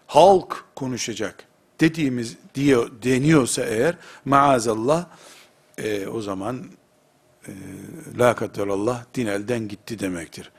[0.08, 1.48] halk konuşacak
[1.80, 5.06] dediğimiz diyor deniyorsa eğer maazallah
[5.78, 6.66] e, o zaman
[7.48, 7.52] e,
[8.20, 8.36] la
[8.70, 10.52] Allah din elden gitti demektir.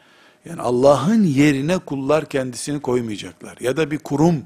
[0.45, 3.57] Yani Allah'ın yerine kullar kendisini koymayacaklar.
[3.61, 4.45] Ya da bir kurum,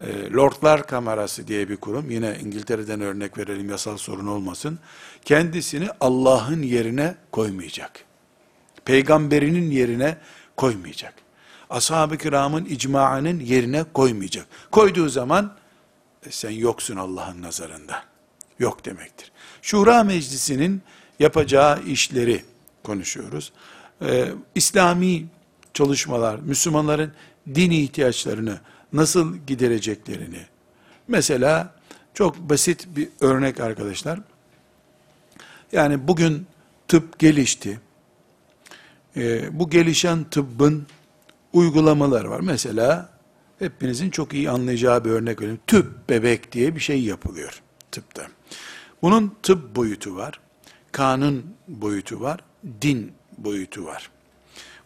[0.00, 4.78] e, Lordlar Kamerası diye bir kurum, yine İngiltere'den örnek verelim yasal sorun olmasın,
[5.24, 8.04] kendisini Allah'ın yerine koymayacak.
[8.84, 10.16] Peygamberinin yerine
[10.56, 11.14] koymayacak.
[11.70, 14.46] Ashab-ı kiramın icmaının yerine koymayacak.
[14.70, 15.56] Koyduğu zaman
[16.26, 18.04] e, sen yoksun Allah'ın nazarında.
[18.58, 19.32] Yok demektir.
[19.62, 20.82] Şura meclisinin
[21.18, 22.44] yapacağı işleri
[22.84, 23.52] konuşuyoruz.
[24.02, 25.26] Ee, İslami
[25.74, 27.12] çalışmalar, Müslümanların
[27.54, 28.60] dini ihtiyaçlarını
[28.92, 30.40] nasıl gidereceklerini,
[31.08, 31.74] mesela
[32.14, 34.20] çok basit bir örnek arkadaşlar,
[35.72, 36.46] yani bugün
[36.88, 37.80] tıp gelişti,
[39.16, 40.86] ee, bu gelişen tıbbın
[41.52, 42.40] uygulamaları var.
[42.40, 43.10] Mesela
[43.58, 45.60] hepinizin çok iyi anlayacağı bir örnek vereyim.
[45.66, 48.26] Tüp bebek diye bir şey yapılıyor tıpta.
[49.02, 50.40] Bunun tıp boyutu var,
[50.96, 52.40] kanun boyutu var,
[52.82, 54.10] din boyutu var.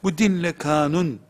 [0.03, 1.21] Bu dinle kanun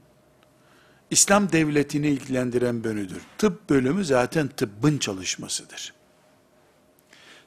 [1.11, 3.23] İslam devletini ilgilendiren bölümüdür.
[3.39, 5.95] Tıp bölümü zaten tıbbın çalışmasıdır.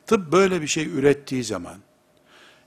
[0.07, 1.77] Tıp böyle bir şey ürettiği zaman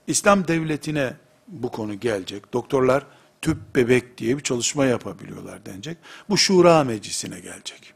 [0.07, 1.13] İslam devletine
[1.47, 2.53] bu konu gelecek.
[2.53, 3.05] Doktorlar
[3.41, 5.97] tüp bebek diye bir çalışma yapabiliyorlar denecek.
[6.29, 7.93] Bu şura meclisine gelecek.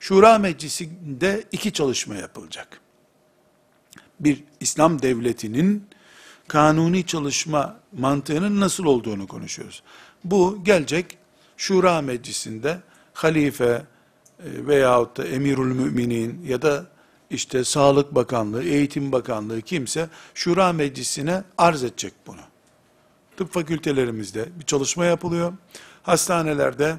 [0.00, 2.83] Şura meclisinde iki çalışma yapılacak.
[4.20, 5.86] Bir İslam devletinin
[6.48, 9.82] kanuni çalışma mantığının nasıl olduğunu konuşuyoruz.
[10.24, 11.18] Bu gelecek
[11.56, 12.78] Şura Meclisi'nde
[13.12, 13.82] halife e,
[14.66, 16.86] veyahut da emirül müminin ya da
[17.30, 22.40] işte Sağlık Bakanlığı, Eğitim Bakanlığı kimse Şura Meclisi'ne arz edecek bunu.
[23.36, 25.52] Tıp fakültelerimizde bir çalışma yapılıyor.
[26.02, 26.96] Hastanelerde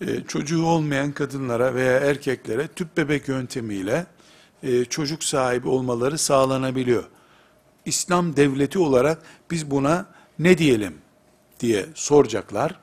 [0.00, 4.06] e, çocuğu olmayan kadınlara veya erkeklere tüp bebek yöntemiyle
[4.64, 7.04] e, çocuk sahibi olmaları sağlanabiliyor.
[7.84, 10.06] İslam devleti olarak biz buna
[10.38, 10.94] ne diyelim
[11.60, 12.80] diye soracaklar.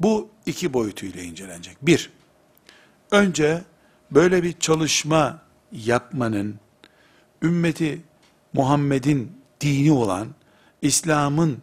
[0.00, 1.76] Bu iki boyutuyla incelenecek.
[1.82, 2.10] Bir,
[3.10, 3.62] önce
[4.10, 6.54] böyle bir çalışma yapmanın
[7.42, 8.02] ümmeti
[8.52, 10.28] Muhammed'in dini olan
[10.82, 11.58] İslam'ın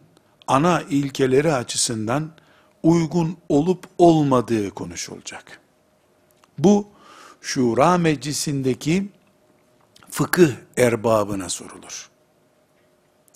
[0.46, 2.30] ana ilkeleri açısından
[2.82, 5.60] uygun olup olmadığı konuşulacak.
[6.58, 6.88] Bu
[7.40, 9.08] Şura Meclisi'ndeki
[10.16, 12.10] fıkıh erbabına sorulur.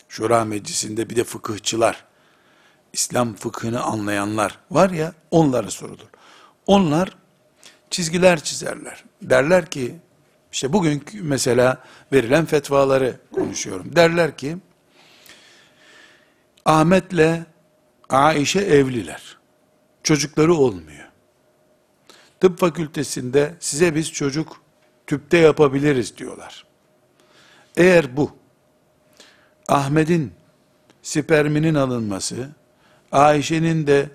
[0.09, 2.05] Şura Meclisi'nde bir de fıkıhçılar,
[2.93, 6.07] İslam fıkhını anlayanlar var ya onlara sorulur.
[6.67, 7.17] Onlar
[7.91, 9.05] çizgiler çizerler.
[9.23, 9.97] Derler ki
[10.53, 13.97] işte bugünkü mesela verilen fetvaları konuşuyorum.
[13.97, 14.57] Derler ki
[16.65, 17.47] Ahmet'le
[18.09, 19.39] Aişe evliler.
[20.03, 21.09] Çocukları olmuyor.
[22.41, 24.63] Tıp fakültesinde size biz çocuk
[25.07, 26.70] tüpte yapabiliriz diyorlar.
[27.81, 28.31] Eğer bu
[29.69, 30.33] Ahmet'in
[31.03, 32.49] sperminin alınması,
[33.13, 34.11] Ayşe'nin de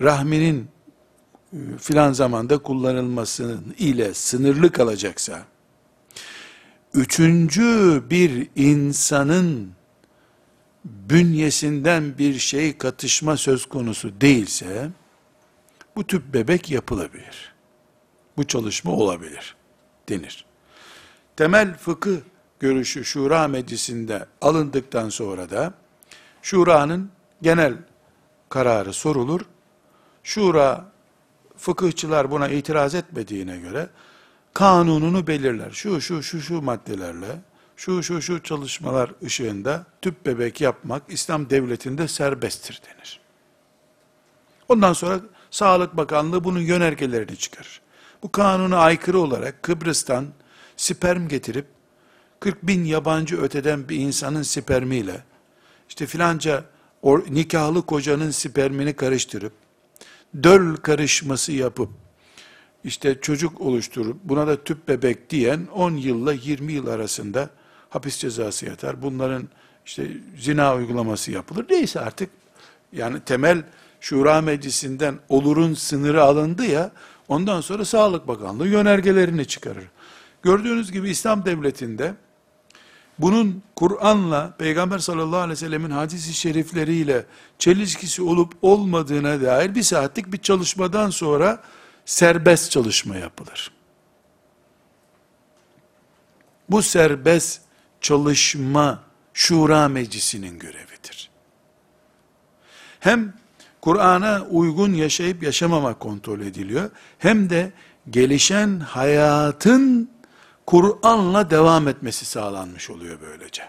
[0.00, 0.68] rahminin
[1.52, 5.44] e, filan zamanda kullanılması ile sınırlı kalacaksa,
[6.94, 9.72] üçüncü bir insanın
[10.84, 14.90] bünyesinden bir şey katışma söz konusu değilse,
[15.96, 17.52] bu tüp bebek yapılabilir.
[18.36, 19.56] Bu çalışma olabilir
[20.08, 20.44] denir.
[21.36, 22.16] Temel fıkıh
[22.62, 25.74] görüşü Şura Meclisi'nde alındıktan sonra da
[26.42, 27.10] Şura'nın
[27.42, 27.74] genel
[28.48, 29.40] kararı sorulur.
[30.22, 30.84] Şura
[31.56, 33.88] fıkıhçılar buna itiraz etmediğine göre
[34.54, 35.70] kanununu belirler.
[35.70, 37.40] Şu şu şu şu maddelerle
[37.76, 43.20] şu şu şu çalışmalar ışığında tüp bebek yapmak İslam devletinde serbesttir denir.
[44.68, 45.20] Ondan sonra
[45.50, 47.80] Sağlık Bakanlığı bunun yönergelerini çıkarır.
[48.22, 50.26] Bu kanuna aykırı olarak Kıbrıs'tan
[50.76, 51.66] sperm getirip
[52.42, 55.24] 40 bin yabancı öteden bir insanın spermiyle
[55.88, 56.64] işte filanca
[57.02, 59.52] or, nikahlı kocanın spermini karıştırıp
[60.42, 61.88] döl karışması yapıp
[62.84, 67.50] işte çocuk oluşturup buna da tüp bebek diyen 10 yılla 20 yıl arasında
[67.90, 69.02] hapis cezası yatar.
[69.02, 69.48] Bunların
[69.86, 71.66] işte zina uygulaması yapılır.
[71.70, 72.30] Neyse artık
[72.92, 73.62] yani temel
[74.00, 76.90] Şura Meclisi'nden olurun sınırı alındı ya
[77.28, 79.84] ondan sonra Sağlık Bakanlığı yönergelerini çıkarır.
[80.42, 82.14] Gördüğünüz gibi İslam devletinde
[83.18, 87.26] bunun Kur'an'la Peygamber sallallahu aleyhi ve sellemin hadisi şerifleriyle
[87.58, 91.62] çelişkisi olup olmadığına dair bir saatlik bir çalışmadan sonra
[92.04, 93.70] serbest çalışma yapılır.
[96.70, 97.60] Bu serbest
[98.00, 99.02] çalışma
[99.34, 101.30] şura meclisinin görevidir.
[103.00, 103.34] Hem
[103.80, 107.72] Kur'an'a uygun yaşayıp yaşamamak kontrol ediliyor, hem de
[108.10, 110.10] gelişen hayatın
[110.72, 113.62] Kur'an'la devam etmesi sağlanmış oluyor böylece.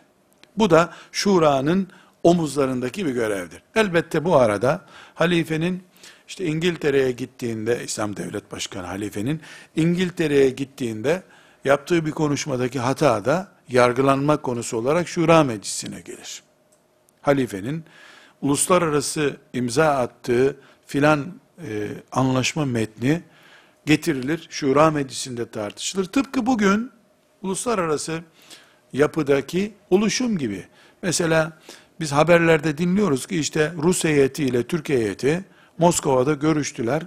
[0.57, 1.87] Bu da şuranın
[2.23, 3.63] omuzlarındaki bir görevdir.
[3.75, 4.85] Elbette bu arada
[5.15, 5.83] halifenin
[6.27, 9.41] işte İngiltere'ye gittiğinde İslam Devlet Başkanı halifenin
[9.75, 11.23] İngiltere'ye gittiğinde
[11.65, 16.43] yaptığı bir konuşmadaki hata da yargılanma konusu olarak Şura Meclisi'ne gelir.
[17.21, 17.83] Halifenin
[18.41, 21.33] uluslararası imza attığı filan
[21.67, 23.21] e, anlaşma metni
[23.85, 26.05] getirilir, Şura Meclisi'nde tartışılır.
[26.05, 26.91] Tıpkı bugün
[27.41, 28.21] uluslararası
[28.93, 30.67] yapıdaki oluşum gibi.
[31.01, 31.57] Mesela
[31.99, 35.45] biz haberlerde dinliyoruz ki işte Rus heyeti ile Türk heyeti
[35.77, 37.03] Moskova'da görüştüler.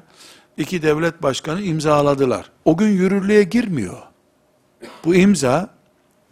[0.56, 2.50] İki devlet başkanı imzaladılar.
[2.64, 4.02] O gün yürürlüğe girmiyor.
[5.04, 5.70] Bu imza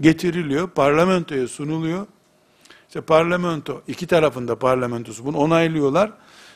[0.01, 2.07] getiriliyor, parlamentoya sunuluyor.
[2.88, 6.12] İşte parlamento, iki tarafında parlamentosu bunu onaylıyorlar.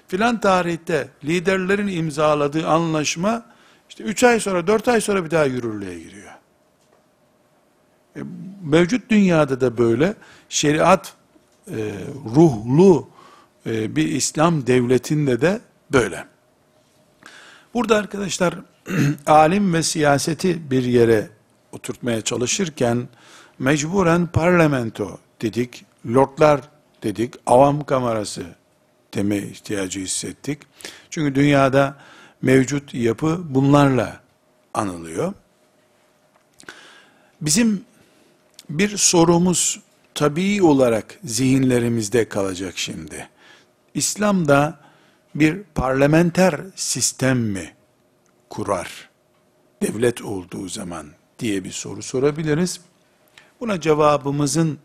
[0.08, 3.44] Filan tarihte liderlerin imzaladığı anlaşma
[3.88, 6.32] işte üç ay sonra, dört ay sonra bir daha yürürlüğe giriyor.
[8.16, 8.20] E,
[8.62, 10.14] mevcut dünyada da böyle
[10.48, 11.14] şeriat
[11.70, 11.76] e,
[12.34, 13.08] ruhlu
[13.66, 15.60] e, bir İslam devletinde de
[15.92, 16.24] böyle.
[17.74, 18.54] Burada arkadaşlar
[19.26, 21.30] alim ve siyaseti bir yere
[21.72, 23.08] oturtmaya çalışırken
[23.58, 26.60] mecburen parlamento dedik, lordlar
[27.02, 28.42] dedik, avam kamerası
[29.14, 30.58] deme ihtiyacı hissettik.
[31.10, 31.96] Çünkü dünyada
[32.42, 34.20] mevcut yapı bunlarla
[34.74, 35.32] anılıyor.
[37.40, 37.84] Bizim
[38.70, 39.80] bir sorumuz
[40.14, 43.28] tabii olarak zihinlerimizde kalacak şimdi.
[43.94, 44.80] İslam'da
[45.34, 47.74] bir parlamenter sistem mi
[48.50, 49.08] kurar?
[49.82, 51.06] Devlet olduğu zaman
[51.38, 52.80] diye bir soru sorabiliriz.
[53.60, 54.78] Buna cevabımızın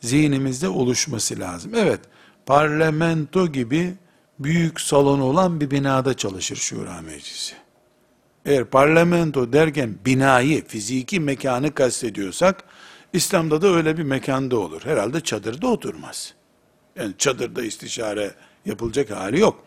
[0.00, 1.72] zihnimizde oluşması lazım.
[1.74, 2.00] Evet,
[2.46, 3.94] parlamento gibi
[4.40, 7.54] büyük salon olan bir binada çalışır şura meclisi.
[8.44, 12.64] Eğer parlamento derken binayı, fiziki mekanı kastediyorsak,
[13.12, 14.82] İslam'da da öyle bir mekanda olur.
[14.84, 16.34] Herhalde çadırda oturmaz.
[16.96, 18.34] Yani çadırda istişare
[18.66, 19.64] yapılacak hali yok.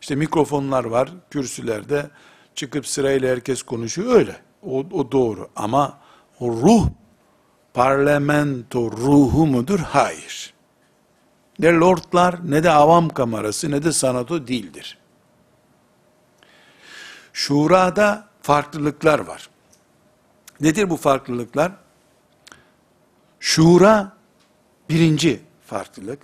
[0.00, 2.10] İşte mikrofonlar var, kürsülerde
[2.54, 4.36] çıkıp sırayla herkes konuşuyor öyle.
[4.62, 5.98] O, o doğru ama
[6.40, 6.88] o ruh
[7.74, 9.78] parlamento ruhu mudur?
[9.78, 10.55] Hayır.
[11.58, 14.98] Ne lordlar ne de avam kamerası ne de sanato değildir.
[17.32, 19.48] Şurada farklılıklar var.
[20.60, 21.72] Nedir bu farklılıklar?
[23.40, 24.12] Şura
[24.88, 26.18] birinci farklılık.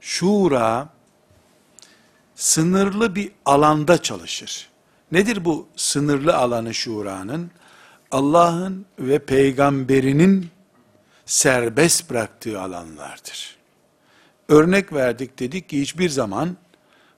[0.00, 0.88] Şura
[2.34, 4.68] sınırlı bir alanda çalışır.
[5.12, 7.50] Nedir bu sınırlı alanı şuranın?
[8.10, 10.50] Allah'ın ve peygamberinin
[11.26, 13.63] serbest bıraktığı alanlardır.
[14.48, 16.56] Örnek verdik dedik ki hiçbir zaman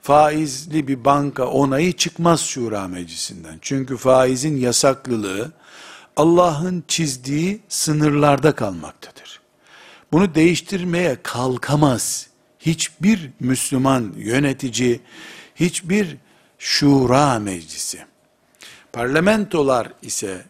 [0.02, 3.58] faizli bir banka onayı çıkmaz şura meclisinden.
[3.62, 5.52] Çünkü faizin yasaklılığı
[6.16, 9.40] Allah'ın çizdiği sınırlarda kalmaktadır.
[10.12, 12.26] Bunu değiştirmeye kalkamaz.
[12.60, 15.00] Hiçbir Müslüman yönetici,
[15.54, 16.16] hiçbir
[16.58, 18.04] şura meclisi.
[18.92, 20.44] Parlamentolar ise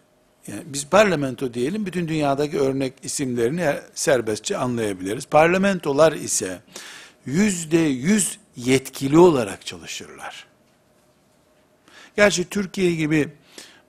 [0.49, 5.27] yani biz parlamento diyelim, bütün dünyadaki örnek isimlerini serbestçe anlayabiliriz.
[5.27, 6.61] Parlamentolar ise
[7.27, 10.47] yüzde yüz yetkili olarak çalışırlar.
[12.17, 13.29] Gerçi Türkiye gibi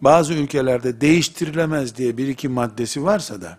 [0.01, 3.58] bazı ülkelerde değiştirilemez diye bir iki maddesi varsa da,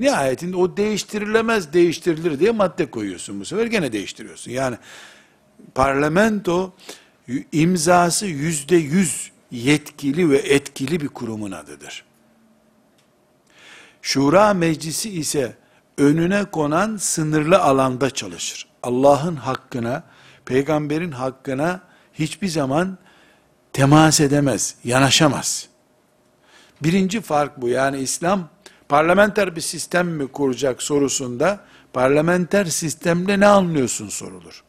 [0.00, 4.50] nihayetinde o değiştirilemez değiştirilir diye madde koyuyorsun bu sefer gene değiştiriyorsun.
[4.50, 4.76] Yani
[5.74, 6.74] parlamento
[7.52, 12.07] imzası yüzde yüz yetkili ve etkili bir kurumun adıdır.
[14.02, 15.56] Şura meclisi ise
[15.98, 18.68] önüne konan sınırlı alanda çalışır.
[18.82, 20.02] Allah'ın hakkına,
[20.44, 21.80] peygamberin hakkına
[22.14, 22.98] hiçbir zaman
[23.72, 25.68] temas edemez, yanaşamaz.
[26.82, 27.68] Birinci fark bu.
[27.68, 28.48] Yani İslam
[28.88, 31.60] parlamenter bir sistem mi kuracak sorusunda
[31.92, 34.64] parlamenter sistemle ne anlıyorsun sorulur.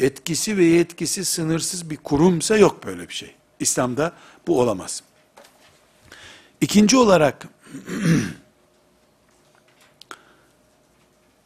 [0.00, 3.34] Etkisi ve yetkisi sınırsız bir kurumsa yok böyle bir şey.
[3.60, 4.12] İslam'da
[4.46, 5.02] bu olamaz.
[6.60, 7.48] İkinci olarak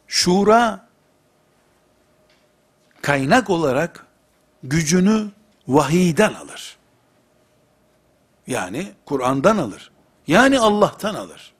[0.07, 0.87] Şura
[3.01, 4.05] kaynak olarak
[4.63, 5.31] gücünü
[5.67, 6.77] vahiyden alır.
[8.47, 9.91] Yani Kur'an'dan alır.
[10.27, 11.53] Yani Allah'tan alır.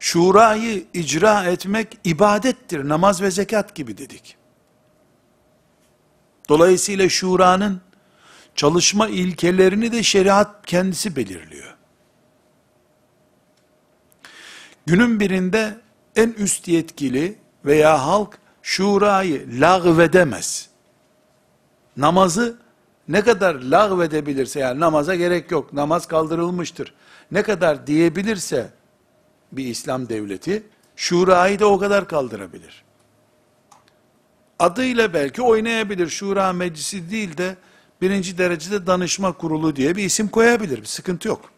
[0.00, 2.88] Şurayı icra etmek ibadettir.
[2.88, 4.36] Namaz ve zekat gibi dedik.
[6.48, 7.80] Dolayısıyla şuranın
[8.54, 11.74] çalışma ilkelerini de şeriat kendisi belirliyor.
[14.86, 15.80] Günün birinde
[16.16, 20.68] en üst yetkili veya halk şurayı lağvedemez.
[21.96, 22.58] Namazı
[23.08, 26.94] ne kadar lağvedebilirse yani namaza gerek yok, namaz kaldırılmıştır.
[27.30, 28.70] Ne kadar diyebilirse
[29.52, 30.62] bir İslam devleti
[30.96, 32.84] şurayı da o kadar kaldırabilir.
[34.58, 36.08] Adıyla belki oynayabilir.
[36.08, 37.56] Şura meclisi değil de
[38.02, 40.80] birinci derecede danışma kurulu diye bir isim koyabilir.
[40.80, 41.50] Bir sıkıntı yok.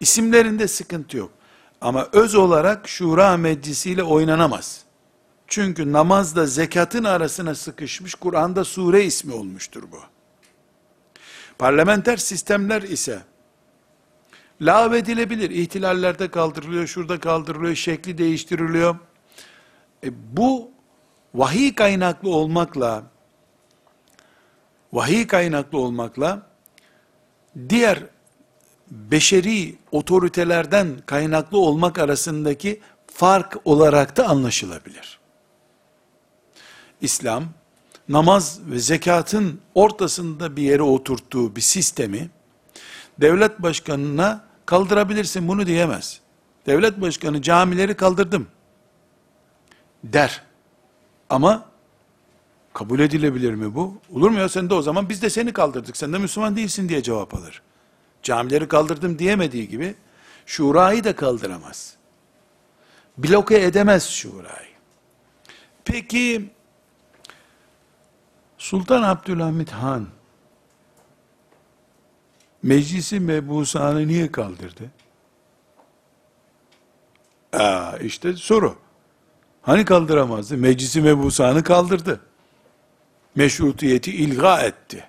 [0.00, 1.30] İsimlerinde sıkıntı yok.
[1.80, 4.82] Ama öz olarak şura meclisiyle oynanamaz.
[5.46, 10.00] Çünkü namazla zekatın arasına sıkışmış Kur'an'da sure ismi olmuştur bu.
[11.58, 13.22] Parlamenter sistemler ise
[14.60, 15.50] lağvedilebilir.
[15.50, 18.96] İhtilallerde kaldırılıyor, şurada kaldırılıyor, şekli değiştiriliyor.
[20.04, 20.70] E, bu
[21.34, 23.04] vahiy kaynaklı olmakla
[24.92, 26.42] vahiy kaynaklı olmakla
[27.68, 27.98] diğer
[28.90, 35.18] beşeri otoritelerden kaynaklı olmak arasındaki fark olarak da anlaşılabilir.
[37.00, 37.44] İslam
[38.08, 42.30] namaz ve zekatın ortasında bir yere oturttuğu bir sistemi
[43.20, 46.20] devlet başkanına kaldırabilirsin bunu diyemez.
[46.66, 48.48] Devlet başkanı camileri kaldırdım
[50.04, 50.42] der.
[51.30, 51.67] Ama
[52.78, 53.94] kabul edilebilir mi bu?
[54.12, 55.96] Olur mu ya sen de o zaman biz de seni kaldırdık.
[55.96, 57.62] Sen de Müslüman değilsin diye cevap alır.
[58.22, 59.94] Camileri kaldırdım diyemediği gibi
[60.46, 61.96] şurayı da kaldıramaz.
[63.18, 64.68] Bloke edemez şurayı.
[65.84, 66.50] Peki
[68.58, 70.06] Sultan Abdülhamit Han
[72.62, 74.90] meclisi mebusanı niye kaldırdı?
[77.52, 78.76] Aa, işte soru.
[79.62, 80.56] Hani kaldıramazdı?
[80.56, 82.27] Meclisi mebusanı kaldırdı.
[83.38, 85.04] Meşrutiyeti ilga etti.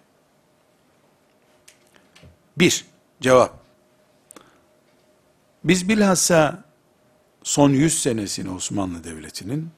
[2.58, 2.86] Bir,
[3.22, 3.60] cevap.
[5.64, 6.64] Biz bilhassa
[7.44, 9.70] son 100 senesini Osmanlı Devleti'nin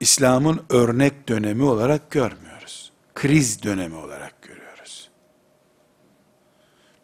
[0.00, 2.92] İslam'ın örnek dönemi olarak görmüyoruz.
[3.14, 5.08] Kriz dönemi olarak görüyoruz.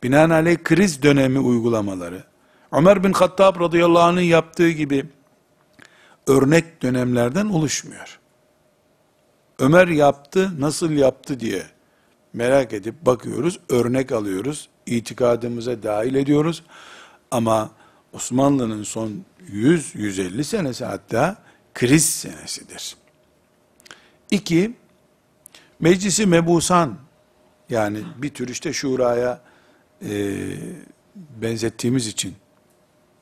[0.02, 2.24] Binaenaleyh kriz dönemi uygulamaları,
[2.72, 5.06] Ömer bin Hattab radıyallahu anh'ın yaptığı gibi
[6.26, 8.17] örnek dönemlerden oluşmuyor.
[9.58, 11.62] Ömer yaptı, nasıl yaptı diye
[12.32, 16.62] merak edip bakıyoruz, örnek alıyoruz, itikadımıza dahil ediyoruz.
[17.30, 17.70] Ama
[18.12, 21.36] Osmanlı'nın son 100-150 senesi hatta
[21.74, 22.96] kriz senesidir.
[24.30, 24.76] İki,
[25.80, 26.98] meclisi mebusan,
[27.70, 29.40] yani bir tür işte şuraya
[30.02, 30.36] e,
[31.16, 32.34] benzettiğimiz için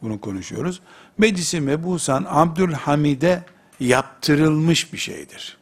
[0.02, 0.80] bunu konuşuyoruz.
[1.18, 3.44] Meclisi mebusan Abdülhamid'e
[3.80, 5.58] yaptırılmış bir şeydir.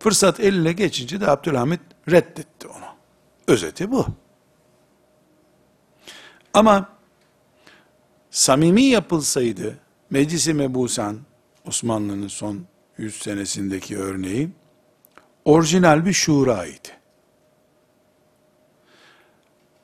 [0.00, 1.80] Fırsat eline geçince de Abdülhamid
[2.10, 2.84] reddetti onu.
[3.46, 4.06] Özeti bu.
[6.54, 6.88] Ama
[8.30, 9.78] samimi yapılsaydı
[10.10, 11.18] Meclisi Mebusan
[11.66, 12.60] Osmanlı'nın son
[12.98, 14.50] 100 senesindeki örneği
[15.44, 16.88] orijinal bir şuraydı.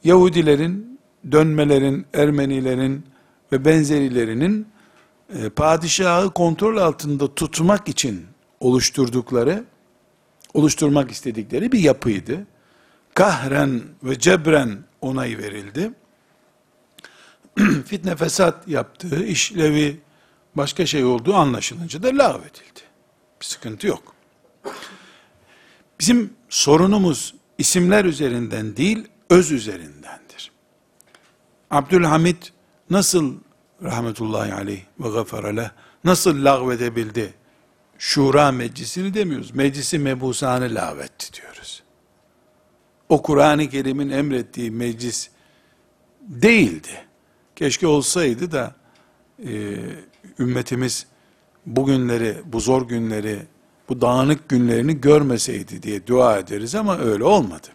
[0.05, 1.01] Yahudilerin,
[1.33, 3.07] dönmelerin, Ermenilerin
[3.53, 4.69] ve benzerilerinin
[5.35, 8.27] e, padişahı kontrol altında tutmak için
[8.61, 9.65] oluşturdukları,
[10.57, 12.47] oluşturmak istedikleri bir yapıydı.
[13.15, 15.93] Kahren ve cebren onay verildi.
[17.87, 20.01] fitne fesat yaptığı, işlevi
[20.55, 22.81] başka şey olduğu anlaşılınca da lağvedildi.
[23.41, 24.15] Bir sıkıntı yok.
[26.01, 30.53] Bizim sorunumuz isimler üzerinden değil, öz üzerindendir.
[31.71, 32.43] Abdülhamid
[32.91, 33.35] nasıl
[33.83, 35.71] rahmetullahi aleyh ve gafaraleh
[36.05, 37.35] nasıl lağvedebildi?
[37.99, 39.55] Şura meclisini demiyoruz.
[39.55, 41.83] Meclisi mebusanı lağvetti diyoruz.
[43.09, 45.29] O Kur'an-ı Kerim'in emrettiği meclis
[46.21, 47.07] değildi.
[47.57, 48.75] Keşke olsaydı da
[49.47, 49.77] e,
[50.39, 51.07] ümmetimiz
[51.67, 53.39] bugünleri, bu zor günleri,
[53.89, 57.67] bu dağınık günlerini görmeseydi diye dua ederiz ama öyle olmadı.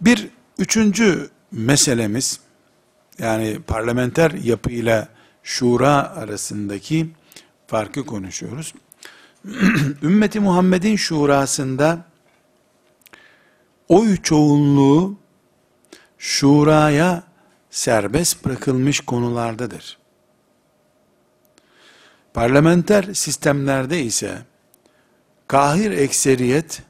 [0.00, 2.40] Bir üçüncü meselemiz,
[3.18, 5.08] yani parlamenter yapıyla
[5.42, 7.06] şura arasındaki
[7.70, 8.74] farkı konuşuyoruz.
[10.02, 12.04] Ümmeti Muhammed'in şurasında
[13.88, 15.18] oy çoğunluğu
[16.18, 17.22] şuraya
[17.70, 19.98] serbest bırakılmış konulardadır.
[22.34, 24.38] Parlamenter sistemlerde ise
[25.46, 26.82] kahir ekseriyet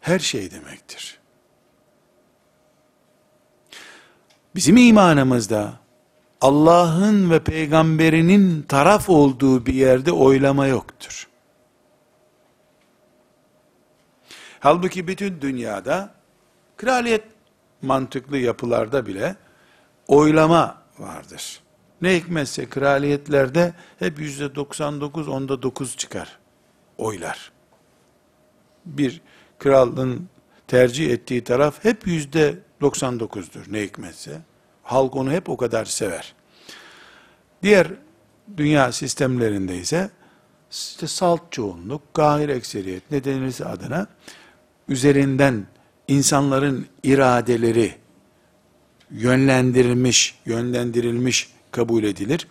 [0.00, 1.18] her şey demektir.
[4.54, 5.81] Bizim imanımızda
[6.42, 11.28] Allah'ın ve peygamberinin taraf olduğu bir yerde oylama yoktur.
[14.60, 16.14] Halbuki bütün dünyada
[16.76, 17.24] kraliyet
[17.82, 19.36] mantıklı yapılarda bile
[20.08, 21.60] oylama vardır.
[22.00, 26.38] Ne hikmetse kraliyetlerde hep yüzde 99 onda 9 çıkar
[26.98, 27.52] oylar.
[28.86, 29.20] Bir
[29.58, 30.28] kralın
[30.68, 34.51] tercih ettiği taraf hep yüzde 99'dur ne hikmetse.
[34.82, 36.34] Halk onu hep o kadar sever.
[37.62, 37.88] Diğer
[38.56, 40.10] dünya sistemlerinde ise
[40.70, 44.06] işte salt çoğunluk, kahir ekseriyet ne denirse adına
[44.88, 45.66] üzerinden
[46.08, 47.94] insanların iradeleri
[49.10, 52.48] yönlendirilmiş, yönlendirilmiş kabul edilir.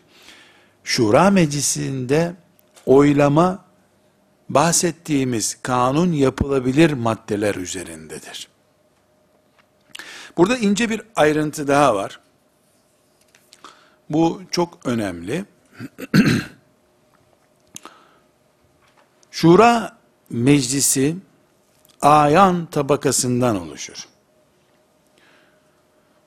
[0.83, 2.33] Şura meclisinde
[2.85, 3.65] oylama
[4.49, 8.47] bahsettiğimiz kanun yapılabilir maddeler üzerindedir.
[10.37, 12.19] Burada ince bir ayrıntı daha var.
[14.13, 15.45] Bu çok önemli.
[19.31, 19.97] Şura
[20.29, 21.15] meclisi
[22.01, 24.07] ayan tabakasından oluşur.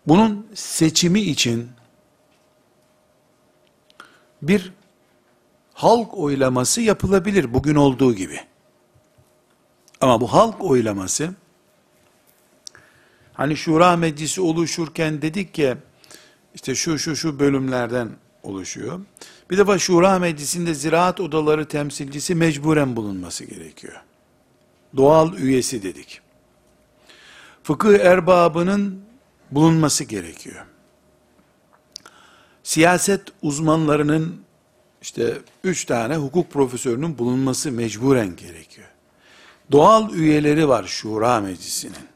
[0.06, 1.70] Bunun seçimi için
[4.42, 4.72] bir
[5.74, 8.40] halk oylaması yapılabilir bugün olduğu gibi.
[10.00, 11.34] Ama bu halk oylaması
[13.34, 15.76] hani şura meclisi oluşurken dedik ki
[16.54, 18.08] işte şu şu şu bölümlerden
[18.42, 19.00] oluşuyor.
[19.50, 24.00] Bir defa şura meclisinde ziraat odaları temsilcisi mecburen bulunması gerekiyor.
[24.96, 26.20] Doğal üyesi dedik.
[27.62, 29.00] Fıkıh erbabının
[29.50, 30.66] bulunması gerekiyor.
[32.62, 34.40] Siyaset uzmanlarının
[35.02, 38.88] işte üç tane hukuk profesörünün bulunması mecburen gerekiyor.
[39.72, 42.13] Doğal üyeleri var Şura Meclisi'nin.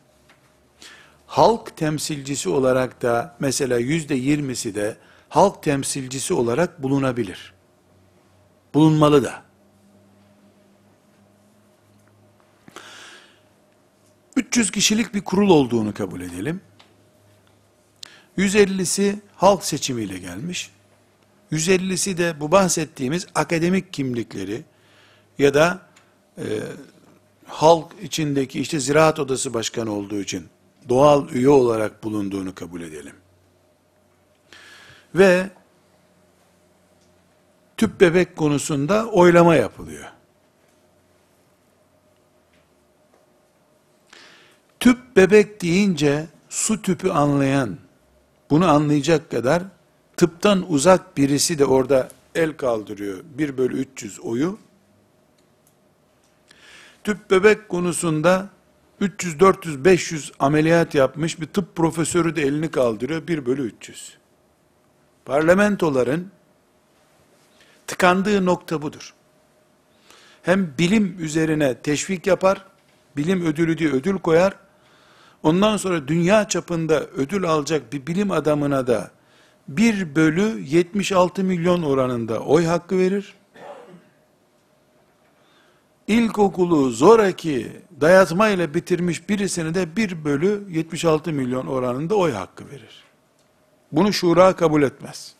[1.28, 4.96] Halk temsilcisi olarak da mesela yüzde yirmisi de
[5.28, 7.54] halk temsilcisi olarak bulunabilir.
[8.74, 9.42] Bulunmalı da.
[14.36, 16.60] 300 kişilik bir kurul olduğunu kabul edelim.
[18.38, 20.70] 150'si halk seçimiyle gelmiş.
[21.52, 24.62] 150'si de bu bahsettiğimiz akademik kimlikleri
[25.38, 25.82] ya da
[26.38, 26.44] e,
[27.46, 30.48] halk içindeki işte ziraat odası başkanı olduğu için
[30.88, 33.14] doğal üye olarak bulunduğunu kabul edelim.
[35.14, 35.50] Ve
[37.76, 40.04] tüp bebek konusunda oylama yapılıyor.
[44.80, 47.78] Tüp bebek deyince su tüpü anlayan,
[48.50, 49.62] bunu anlayacak kadar
[50.16, 53.18] tıptan uzak birisi de orada el kaldırıyor.
[53.24, 54.58] 1 bölü 300 oyu.
[57.04, 58.48] Tüp bebek konusunda
[59.00, 63.26] 300, 400, 500 ameliyat yapmış bir tıp profesörü de elini kaldırıyor.
[63.26, 64.18] 1 bölü 300.
[65.24, 66.30] Parlamentoların
[67.86, 69.14] tıkandığı nokta budur.
[70.42, 72.64] Hem bilim üzerine teşvik yapar,
[73.16, 74.56] bilim ödülü diye ödül koyar,
[75.42, 79.10] ondan sonra dünya çapında ödül alacak bir bilim adamına da
[79.68, 83.34] 1 bölü 76 milyon oranında oy hakkı verir.
[86.08, 93.04] İlkokulu zoraki dayatma ile bitirmiş birisine de 1 bölü 76 milyon oranında oy hakkı verir.
[93.92, 95.34] Bunu şura kabul etmez.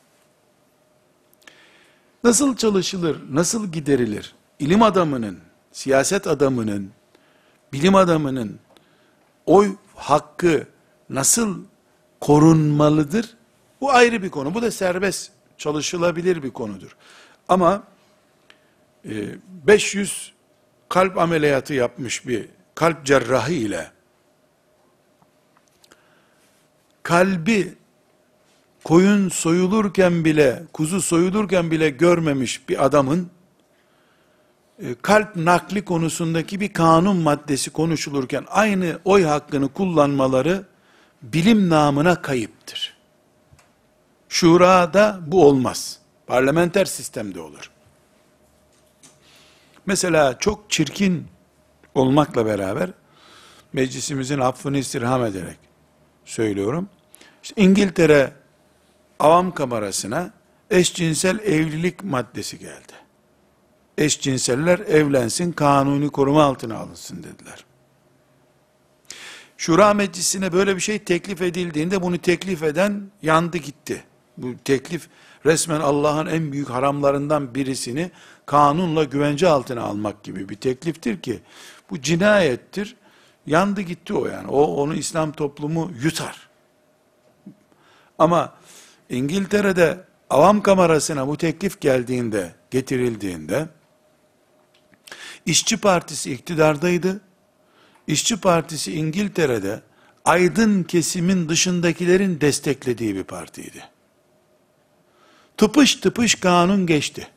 [2.25, 4.35] Nasıl çalışılır, nasıl giderilir?
[4.59, 5.39] İlim adamının,
[5.73, 6.91] siyaset adamının,
[7.73, 8.59] bilim adamının
[9.47, 10.67] oy hakkı
[11.11, 11.65] nasıl
[12.21, 13.37] korunmalıdır?
[13.81, 14.55] Bu ayrı bir konu.
[14.55, 16.97] Bu da serbest çalışılabilir bir konudur.
[17.49, 17.83] Ama
[19.05, 20.38] 500 e,
[20.89, 23.91] kalp ameliyatı yapmış bir kalp cerrahı ile
[27.03, 27.75] kalbi
[28.85, 33.31] koyun soyulurken bile, kuzu soyulurken bile görmemiş bir adamın
[34.83, 40.65] e, kalp nakli konusundaki bir kanun maddesi konuşulurken aynı oy hakkını kullanmaları
[41.23, 42.97] bilim namına kayıptır.
[44.29, 45.99] Şurada bu olmaz.
[46.27, 47.71] Parlamenter sistemde olur.
[49.89, 51.27] Mesela çok çirkin
[51.95, 52.91] olmakla beraber
[53.73, 55.59] meclisimizin affını istirham ederek
[56.25, 56.89] söylüyorum.
[57.43, 58.33] İşte İngiltere
[59.19, 60.31] avam kamerasına
[60.71, 62.93] eşcinsel evlilik maddesi geldi.
[63.99, 67.65] Eşcinseller evlensin, kanuni koruma altına alınsın dediler.
[69.57, 74.05] Şura meclisine böyle bir şey teklif edildiğinde bunu teklif eden yandı gitti.
[74.37, 75.09] Bu teklif
[75.47, 78.11] resmen Allah'ın en büyük haramlarından birisini
[78.49, 81.41] kanunla güvence altına almak gibi bir tekliftir ki
[81.91, 82.97] bu cinayettir.
[83.47, 84.49] Yandı gitti o yani.
[84.49, 86.49] O onu İslam toplumu yutar.
[88.19, 88.55] Ama
[89.11, 93.69] İngiltere'de avam kamerasına bu teklif geldiğinde, getirildiğinde,
[95.47, 97.21] İşçi Partisi iktidardaydı.
[98.07, 99.81] İşçi Partisi İngiltere'de
[100.25, 103.85] aydın kesimin dışındakilerin desteklediği bir partiydi.
[105.57, 107.29] Tıpış tıpış kanun geçti.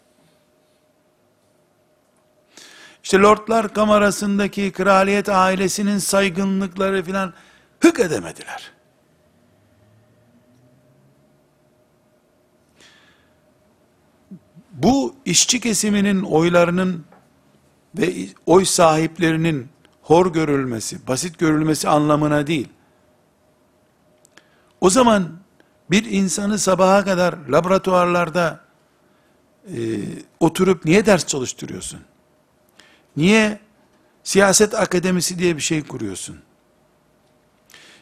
[3.12, 7.34] İşte Lordlar Kamerası'ndaki kraliyet ailesinin saygınlıkları filan
[7.80, 8.72] hık edemediler.
[14.72, 17.06] Bu işçi kesiminin oylarının
[17.98, 18.14] ve
[18.46, 19.70] oy sahiplerinin
[20.02, 22.70] hor görülmesi, basit görülmesi anlamına değil.
[24.82, 25.40] O zaman
[25.90, 28.60] bir insanı sabaha kadar laboratuvarlarda
[29.68, 29.80] e,
[30.40, 32.11] oturup niye ders çalıştırıyorsun?
[33.18, 33.60] Niye
[34.24, 36.40] siyaset akademisi diye bir şey kuruyorsun?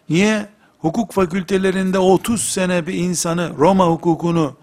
[0.10, 0.50] Niye
[0.80, 4.56] hukuk fakültelerinde 30 sene bir insanı Roma hukukunu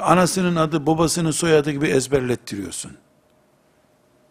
[0.00, 2.92] anasının adı babasının soyadı gibi ezberlettiriyorsun?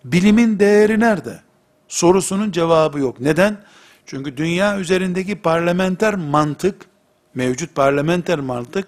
[0.06, 1.40] Bilimin değeri nerede?
[1.88, 3.20] Sorusunun cevabı yok.
[3.20, 3.64] Neden?
[4.06, 6.86] Çünkü dünya üzerindeki parlamenter mantık,
[7.34, 8.88] mevcut parlamenter mantık,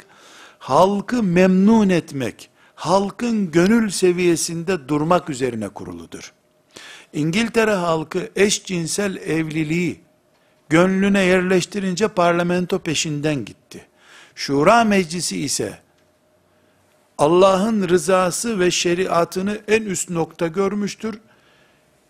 [0.59, 6.34] halkı memnun etmek, halkın gönül seviyesinde durmak üzerine kuruludur.
[7.14, 10.01] İngiltere halkı eşcinsel evliliği
[10.70, 13.88] gönlüne yerleştirince parlamento peşinden gitti.
[14.36, 15.80] Şura meclisi ise
[17.18, 21.20] Allah'ın rızası ve şeriatını en üst nokta görmüştür.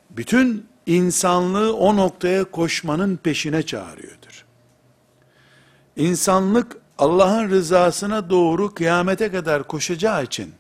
[0.10, 4.46] Bütün insanlığı o noktaya koşmanın peşine çağırıyordur.
[5.96, 10.54] İnsanlık Allah'ın rızasına doğru kıyamete kadar koşacağı için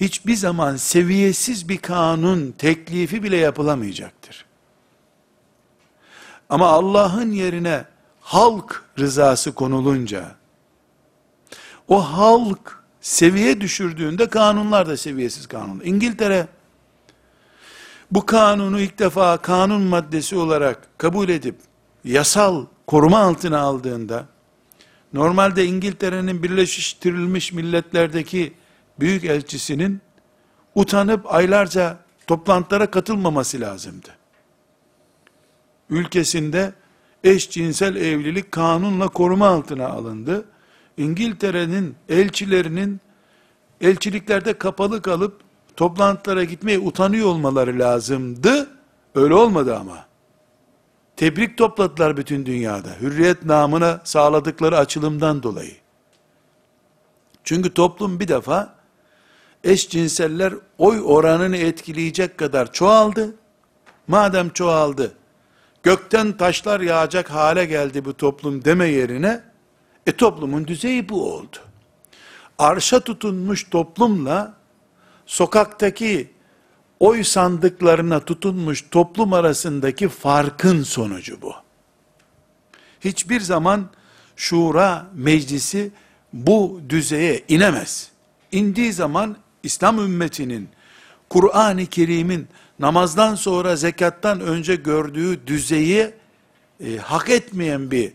[0.00, 4.44] hiçbir zaman seviyesiz bir kanun teklifi bile yapılamayacaktır.
[6.48, 7.84] Ama Allah'ın yerine
[8.20, 10.34] halk rızası konulunca
[11.88, 15.80] O halk seviye düşürdüğünde kanunlar da seviyesiz kanun.
[15.84, 16.46] İngiltere
[18.10, 21.56] bu kanunu ilk defa kanun maddesi olarak kabul edip
[22.04, 24.26] yasal koruma altına aldığında
[25.12, 28.52] normalde İngiltere'nin birleştirilmiş milletlerdeki
[29.00, 30.00] büyük elçisinin
[30.74, 34.08] utanıp aylarca toplantılara katılmaması lazımdı.
[35.90, 36.72] Ülkesinde
[37.24, 40.44] eşcinsel evlilik kanunla koruma altına alındı.
[40.96, 43.00] İngiltere'nin elçilerinin
[43.80, 45.40] elçiliklerde kapalı kalıp
[45.76, 48.70] toplantılara gitmeye utanıyor olmaları lazımdı.
[49.14, 50.06] Öyle olmadı ama.
[51.16, 52.88] Tebrik topladılar bütün dünyada.
[53.00, 55.76] Hürriyet namına sağladıkları açılımdan dolayı.
[57.44, 58.75] Çünkü toplum bir defa
[59.66, 63.34] eşcinseller oy oranını etkileyecek kadar çoğaldı.
[64.08, 65.12] Madem çoğaldı,
[65.82, 69.40] gökten taşlar yağacak hale geldi bu toplum deme yerine,
[70.06, 71.56] e toplumun düzeyi bu oldu.
[72.58, 74.54] Arşa tutunmuş toplumla,
[75.26, 76.30] sokaktaki
[77.00, 81.54] oy sandıklarına tutunmuş toplum arasındaki farkın sonucu bu.
[83.00, 83.86] Hiçbir zaman
[84.36, 85.90] şura meclisi
[86.32, 88.10] bu düzeye inemez.
[88.52, 89.36] İndiği zaman
[89.66, 90.68] İslam ümmetinin
[91.30, 92.48] Kur'an-ı Kerim'in
[92.78, 96.14] namazdan sonra zekattan önce gördüğü düzeyi
[96.80, 98.12] e, hak etmeyen bir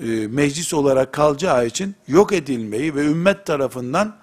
[0.00, 4.16] e, meclis olarak kalacağı için yok edilmeyi ve ümmet tarafından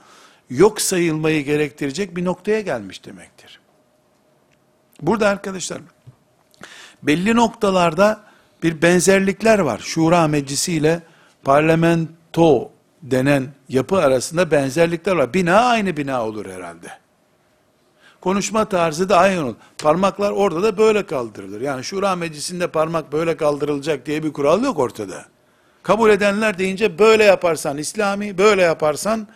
[0.49, 3.59] yok sayılmayı gerektirecek bir noktaya gelmiş demektir.
[5.01, 5.81] Burada arkadaşlar
[7.03, 8.23] belli noktalarda
[8.63, 9.79] bir benzerlikler var.
[9.79, 11.01] Şura Meclisi ile
[11.43, 12.71] parlamento
[13.11, 15.33] denen yapı arasında benzerlikler var.
[15.33, 16.87] Bina aynı bina olur herhalde.
[18.21, 19.55] Konuşma tarzı da aynı olur.
[19.77, 21.61] Parmaklar orada da böyle kaldırılır.
[21.61, 25.25] Yani Şura Meclisi'nde parmak böyle kaldırılacak diye bir kural yok ortada.
[25.83, 29.27] Kabul edenler deyince böyle yaparsan İslami, böyle yaparsan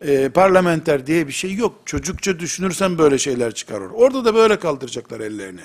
[0.00, 1.74] e, parlamenter diye bir şey yok.
[1.84, 3.90] Çocukça düşünürsen böyle şeyler çıkarır.
[3.90, 5.64] Orada da böyle kaldıracaklar ellerini.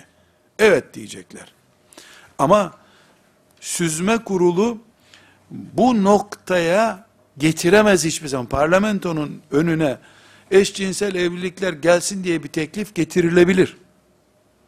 [0.59, 1.53] Evet diyecekler.
[2.39, 2.73] Ama
[3.59, 4.77] süzme kurulu
[5.51, 7.06] bu noktaya
[7.37, 8.45] getiremez hiçbir zaman.
[8.45, 9.97] Parlamentonun önüne
[10.51, 13.77] eşcinsel evlilikler gelsin diye bir teklif getirilebilir.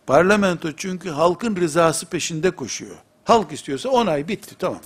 [0.07, 2.95] Parlamento çünkü halkın rızası peşinde koşuyor.
[3.23, 4.81] Halk istiyorsa onay bitti tamam.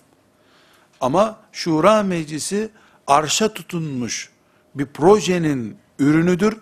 [1.02, 2.70] Ama şura meclisi
[3.08, 4.30] arşa tutunmuş
[4.76, 6.58] bir projenin ürünüdür.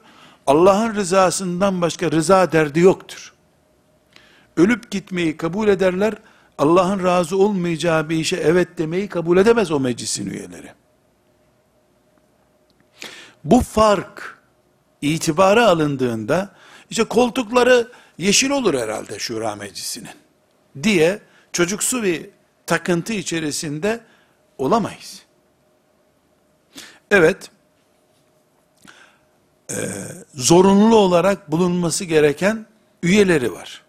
[0.48, 3.34] Allah'ın rızasından başka rıza derdi yoktur.
[4.58, 6.14] Ölüp gitmeyi kabul ederler.
[6.58, 10.81] Allah'ın razı olmayacağı bir işe evet demeyi kabul edemez o meclisin üyeleri.
[13.44, 14.38] Bu fark
[15.02, 16.56] itibara alındığında
[16.90, 17.88] işte koltukları
[18.18, 20.10] yeşil olur herhalde şura meclisinin
[20.84, 21.20] diye
[21.54, 22.30] çocuksu bir
[22.66, 24.02] takıntı içerisinde
[24.58, 25.22] olamayız.
[27.12, 27.52] Evet,
[29.72, 29.76] e,
[30.36, 32.66] zorunlu olarak bulunması gereken
[33.04, 33.84] üyeleri var.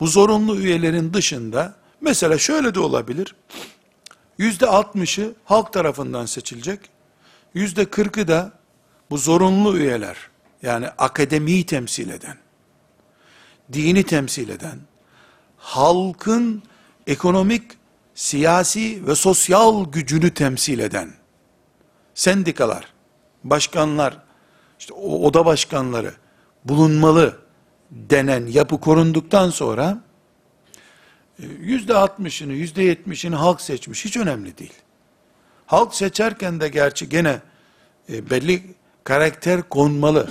[0.00, 3.34] Bu zorunlu üyelerin dışında, mesela şöyle de olabilir,
[4.38, 6.80] yüzde altmışı halk tarafından seçilecek,
[7.54, 8.52] yüzde kırkı da
[9.10, 10.16] bu zorunlu üyeler,
[10.62, 12.36] yani akademiyi temsil eden,
[13.72, 14.78] dini temsil eden,
[15.56, 16.62] halkın
[17.06, 17.62] ekonomik,
[18.14, 21.10] siyasi ve sosyal gücünü temsil eden,
[22.14, 22.92] sendikalar,
[23.44, 24.18] başkanlar,
[24.78, 26.14] işte oda başkanları
[26.64, 27.38] bulunmalı
[27.90, 30.04] denen yapı korunduktan sonra
[31.38, 34.04] e, yüzde altmışını, yüzde yetmişini halk seçmiş.
[34.04, 34.72] Hiç önemli değil.
[35.70, 37.40] Halk seçerken de gerçi gene
[38.12, 38.62] e, belli
[39.04, 40.30] karakter konmalı.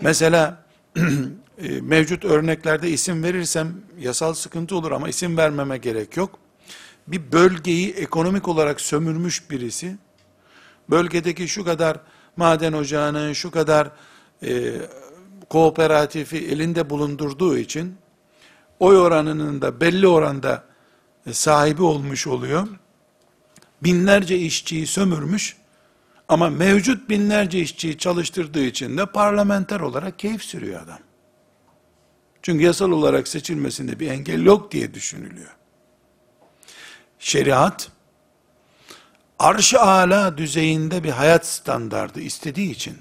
[0.00, 0.64] Mesela
[0.96, 6.38] e, mevcut örneklerde isim verirsem yasal sıkıntı olur ama isim vermeme gerek yok.
[7.06, 9.96] Bir bölgeyi ekonomik olarak sömürmüş birisi,
[10.90, 12.00] bölgedeki şu kadar
[12.36, 13.90] maden ocağının, şu kadar
[14.42, 14.72] e,
[15.50, 17.96] kooperatifi elinde bulundurduğu için,
[18.80, 20.64] oy oranının da belli oranda
[21.26, 22.68] e, sahibi olmuş oluyor.
[23.82, 25.56] Binlerce işçiyi sömürmüş,
[26.28, 30.98] ama mevcut binlerce işçiyi çalıştırdığı için de parlamenter olarak keyif sürüyor adam.
[32.42, 35.56] Çünkü yasal olarak seçilmesinde bir engel yok diye düşünülüyor.
[37.18, 37.88] Şeriat,
[39.38, 42.98] arş-ı ala düzeyinde bir hayat standardı istediği için,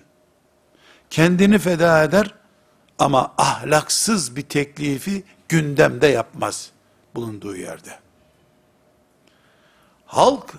[1.10, 2.34] kendini feda eder
[3.00, 6.72] ama ahlaksız bir teklifi gündemde yapmaz
[7.16, 8.05] bulunduğu yerde.
[10.06, 10.54] Halk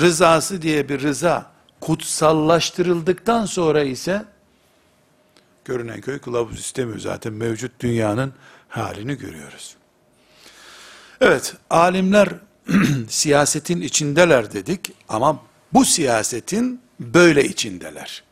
[0.00, 4.24] rızası diye bir rıza kutsallaştırıldıktan sonra ise
[5.64, 6.98] görünen köy kılavuz istemiyor.
[6.98, 8.32] Zaten mevcut dünyanın
[8.68, 9.76] halini görüyoruz.
[11.20, 12.28] Evet, alimler
[13.08, 15.42] siyasetin içindeler dedik ama
[15.72, 18.22] bu siyasetin böyle içindeler.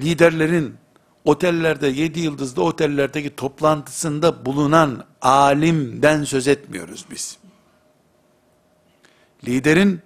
[0.00, 0.74] Liderlerin
[1.24, 7.38] otellerde, yedi yıldızlı otellerdeki toplantısında bulunan alimden söz etmiyoruz biz
[9.44, 10.00] liderin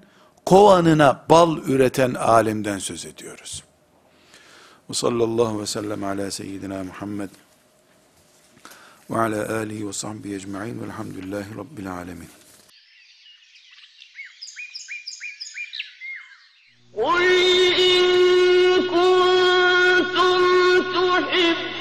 [0.46, 3.64] kovanına bal üreten alimden söz ediyoruz.
[4.90, 7.30] Ve sallallahu ve sellem ala seyyidina Muhammed
[9.10, 12.28] ve ala alihi ve sahbihi ecma'in velhamdülillahi rabbil alemin.
[16.96, 17.26] قل
[17.88, 18.02] إن
[18.94, 20.40] كنتم
[20.94, 21.75] تحبون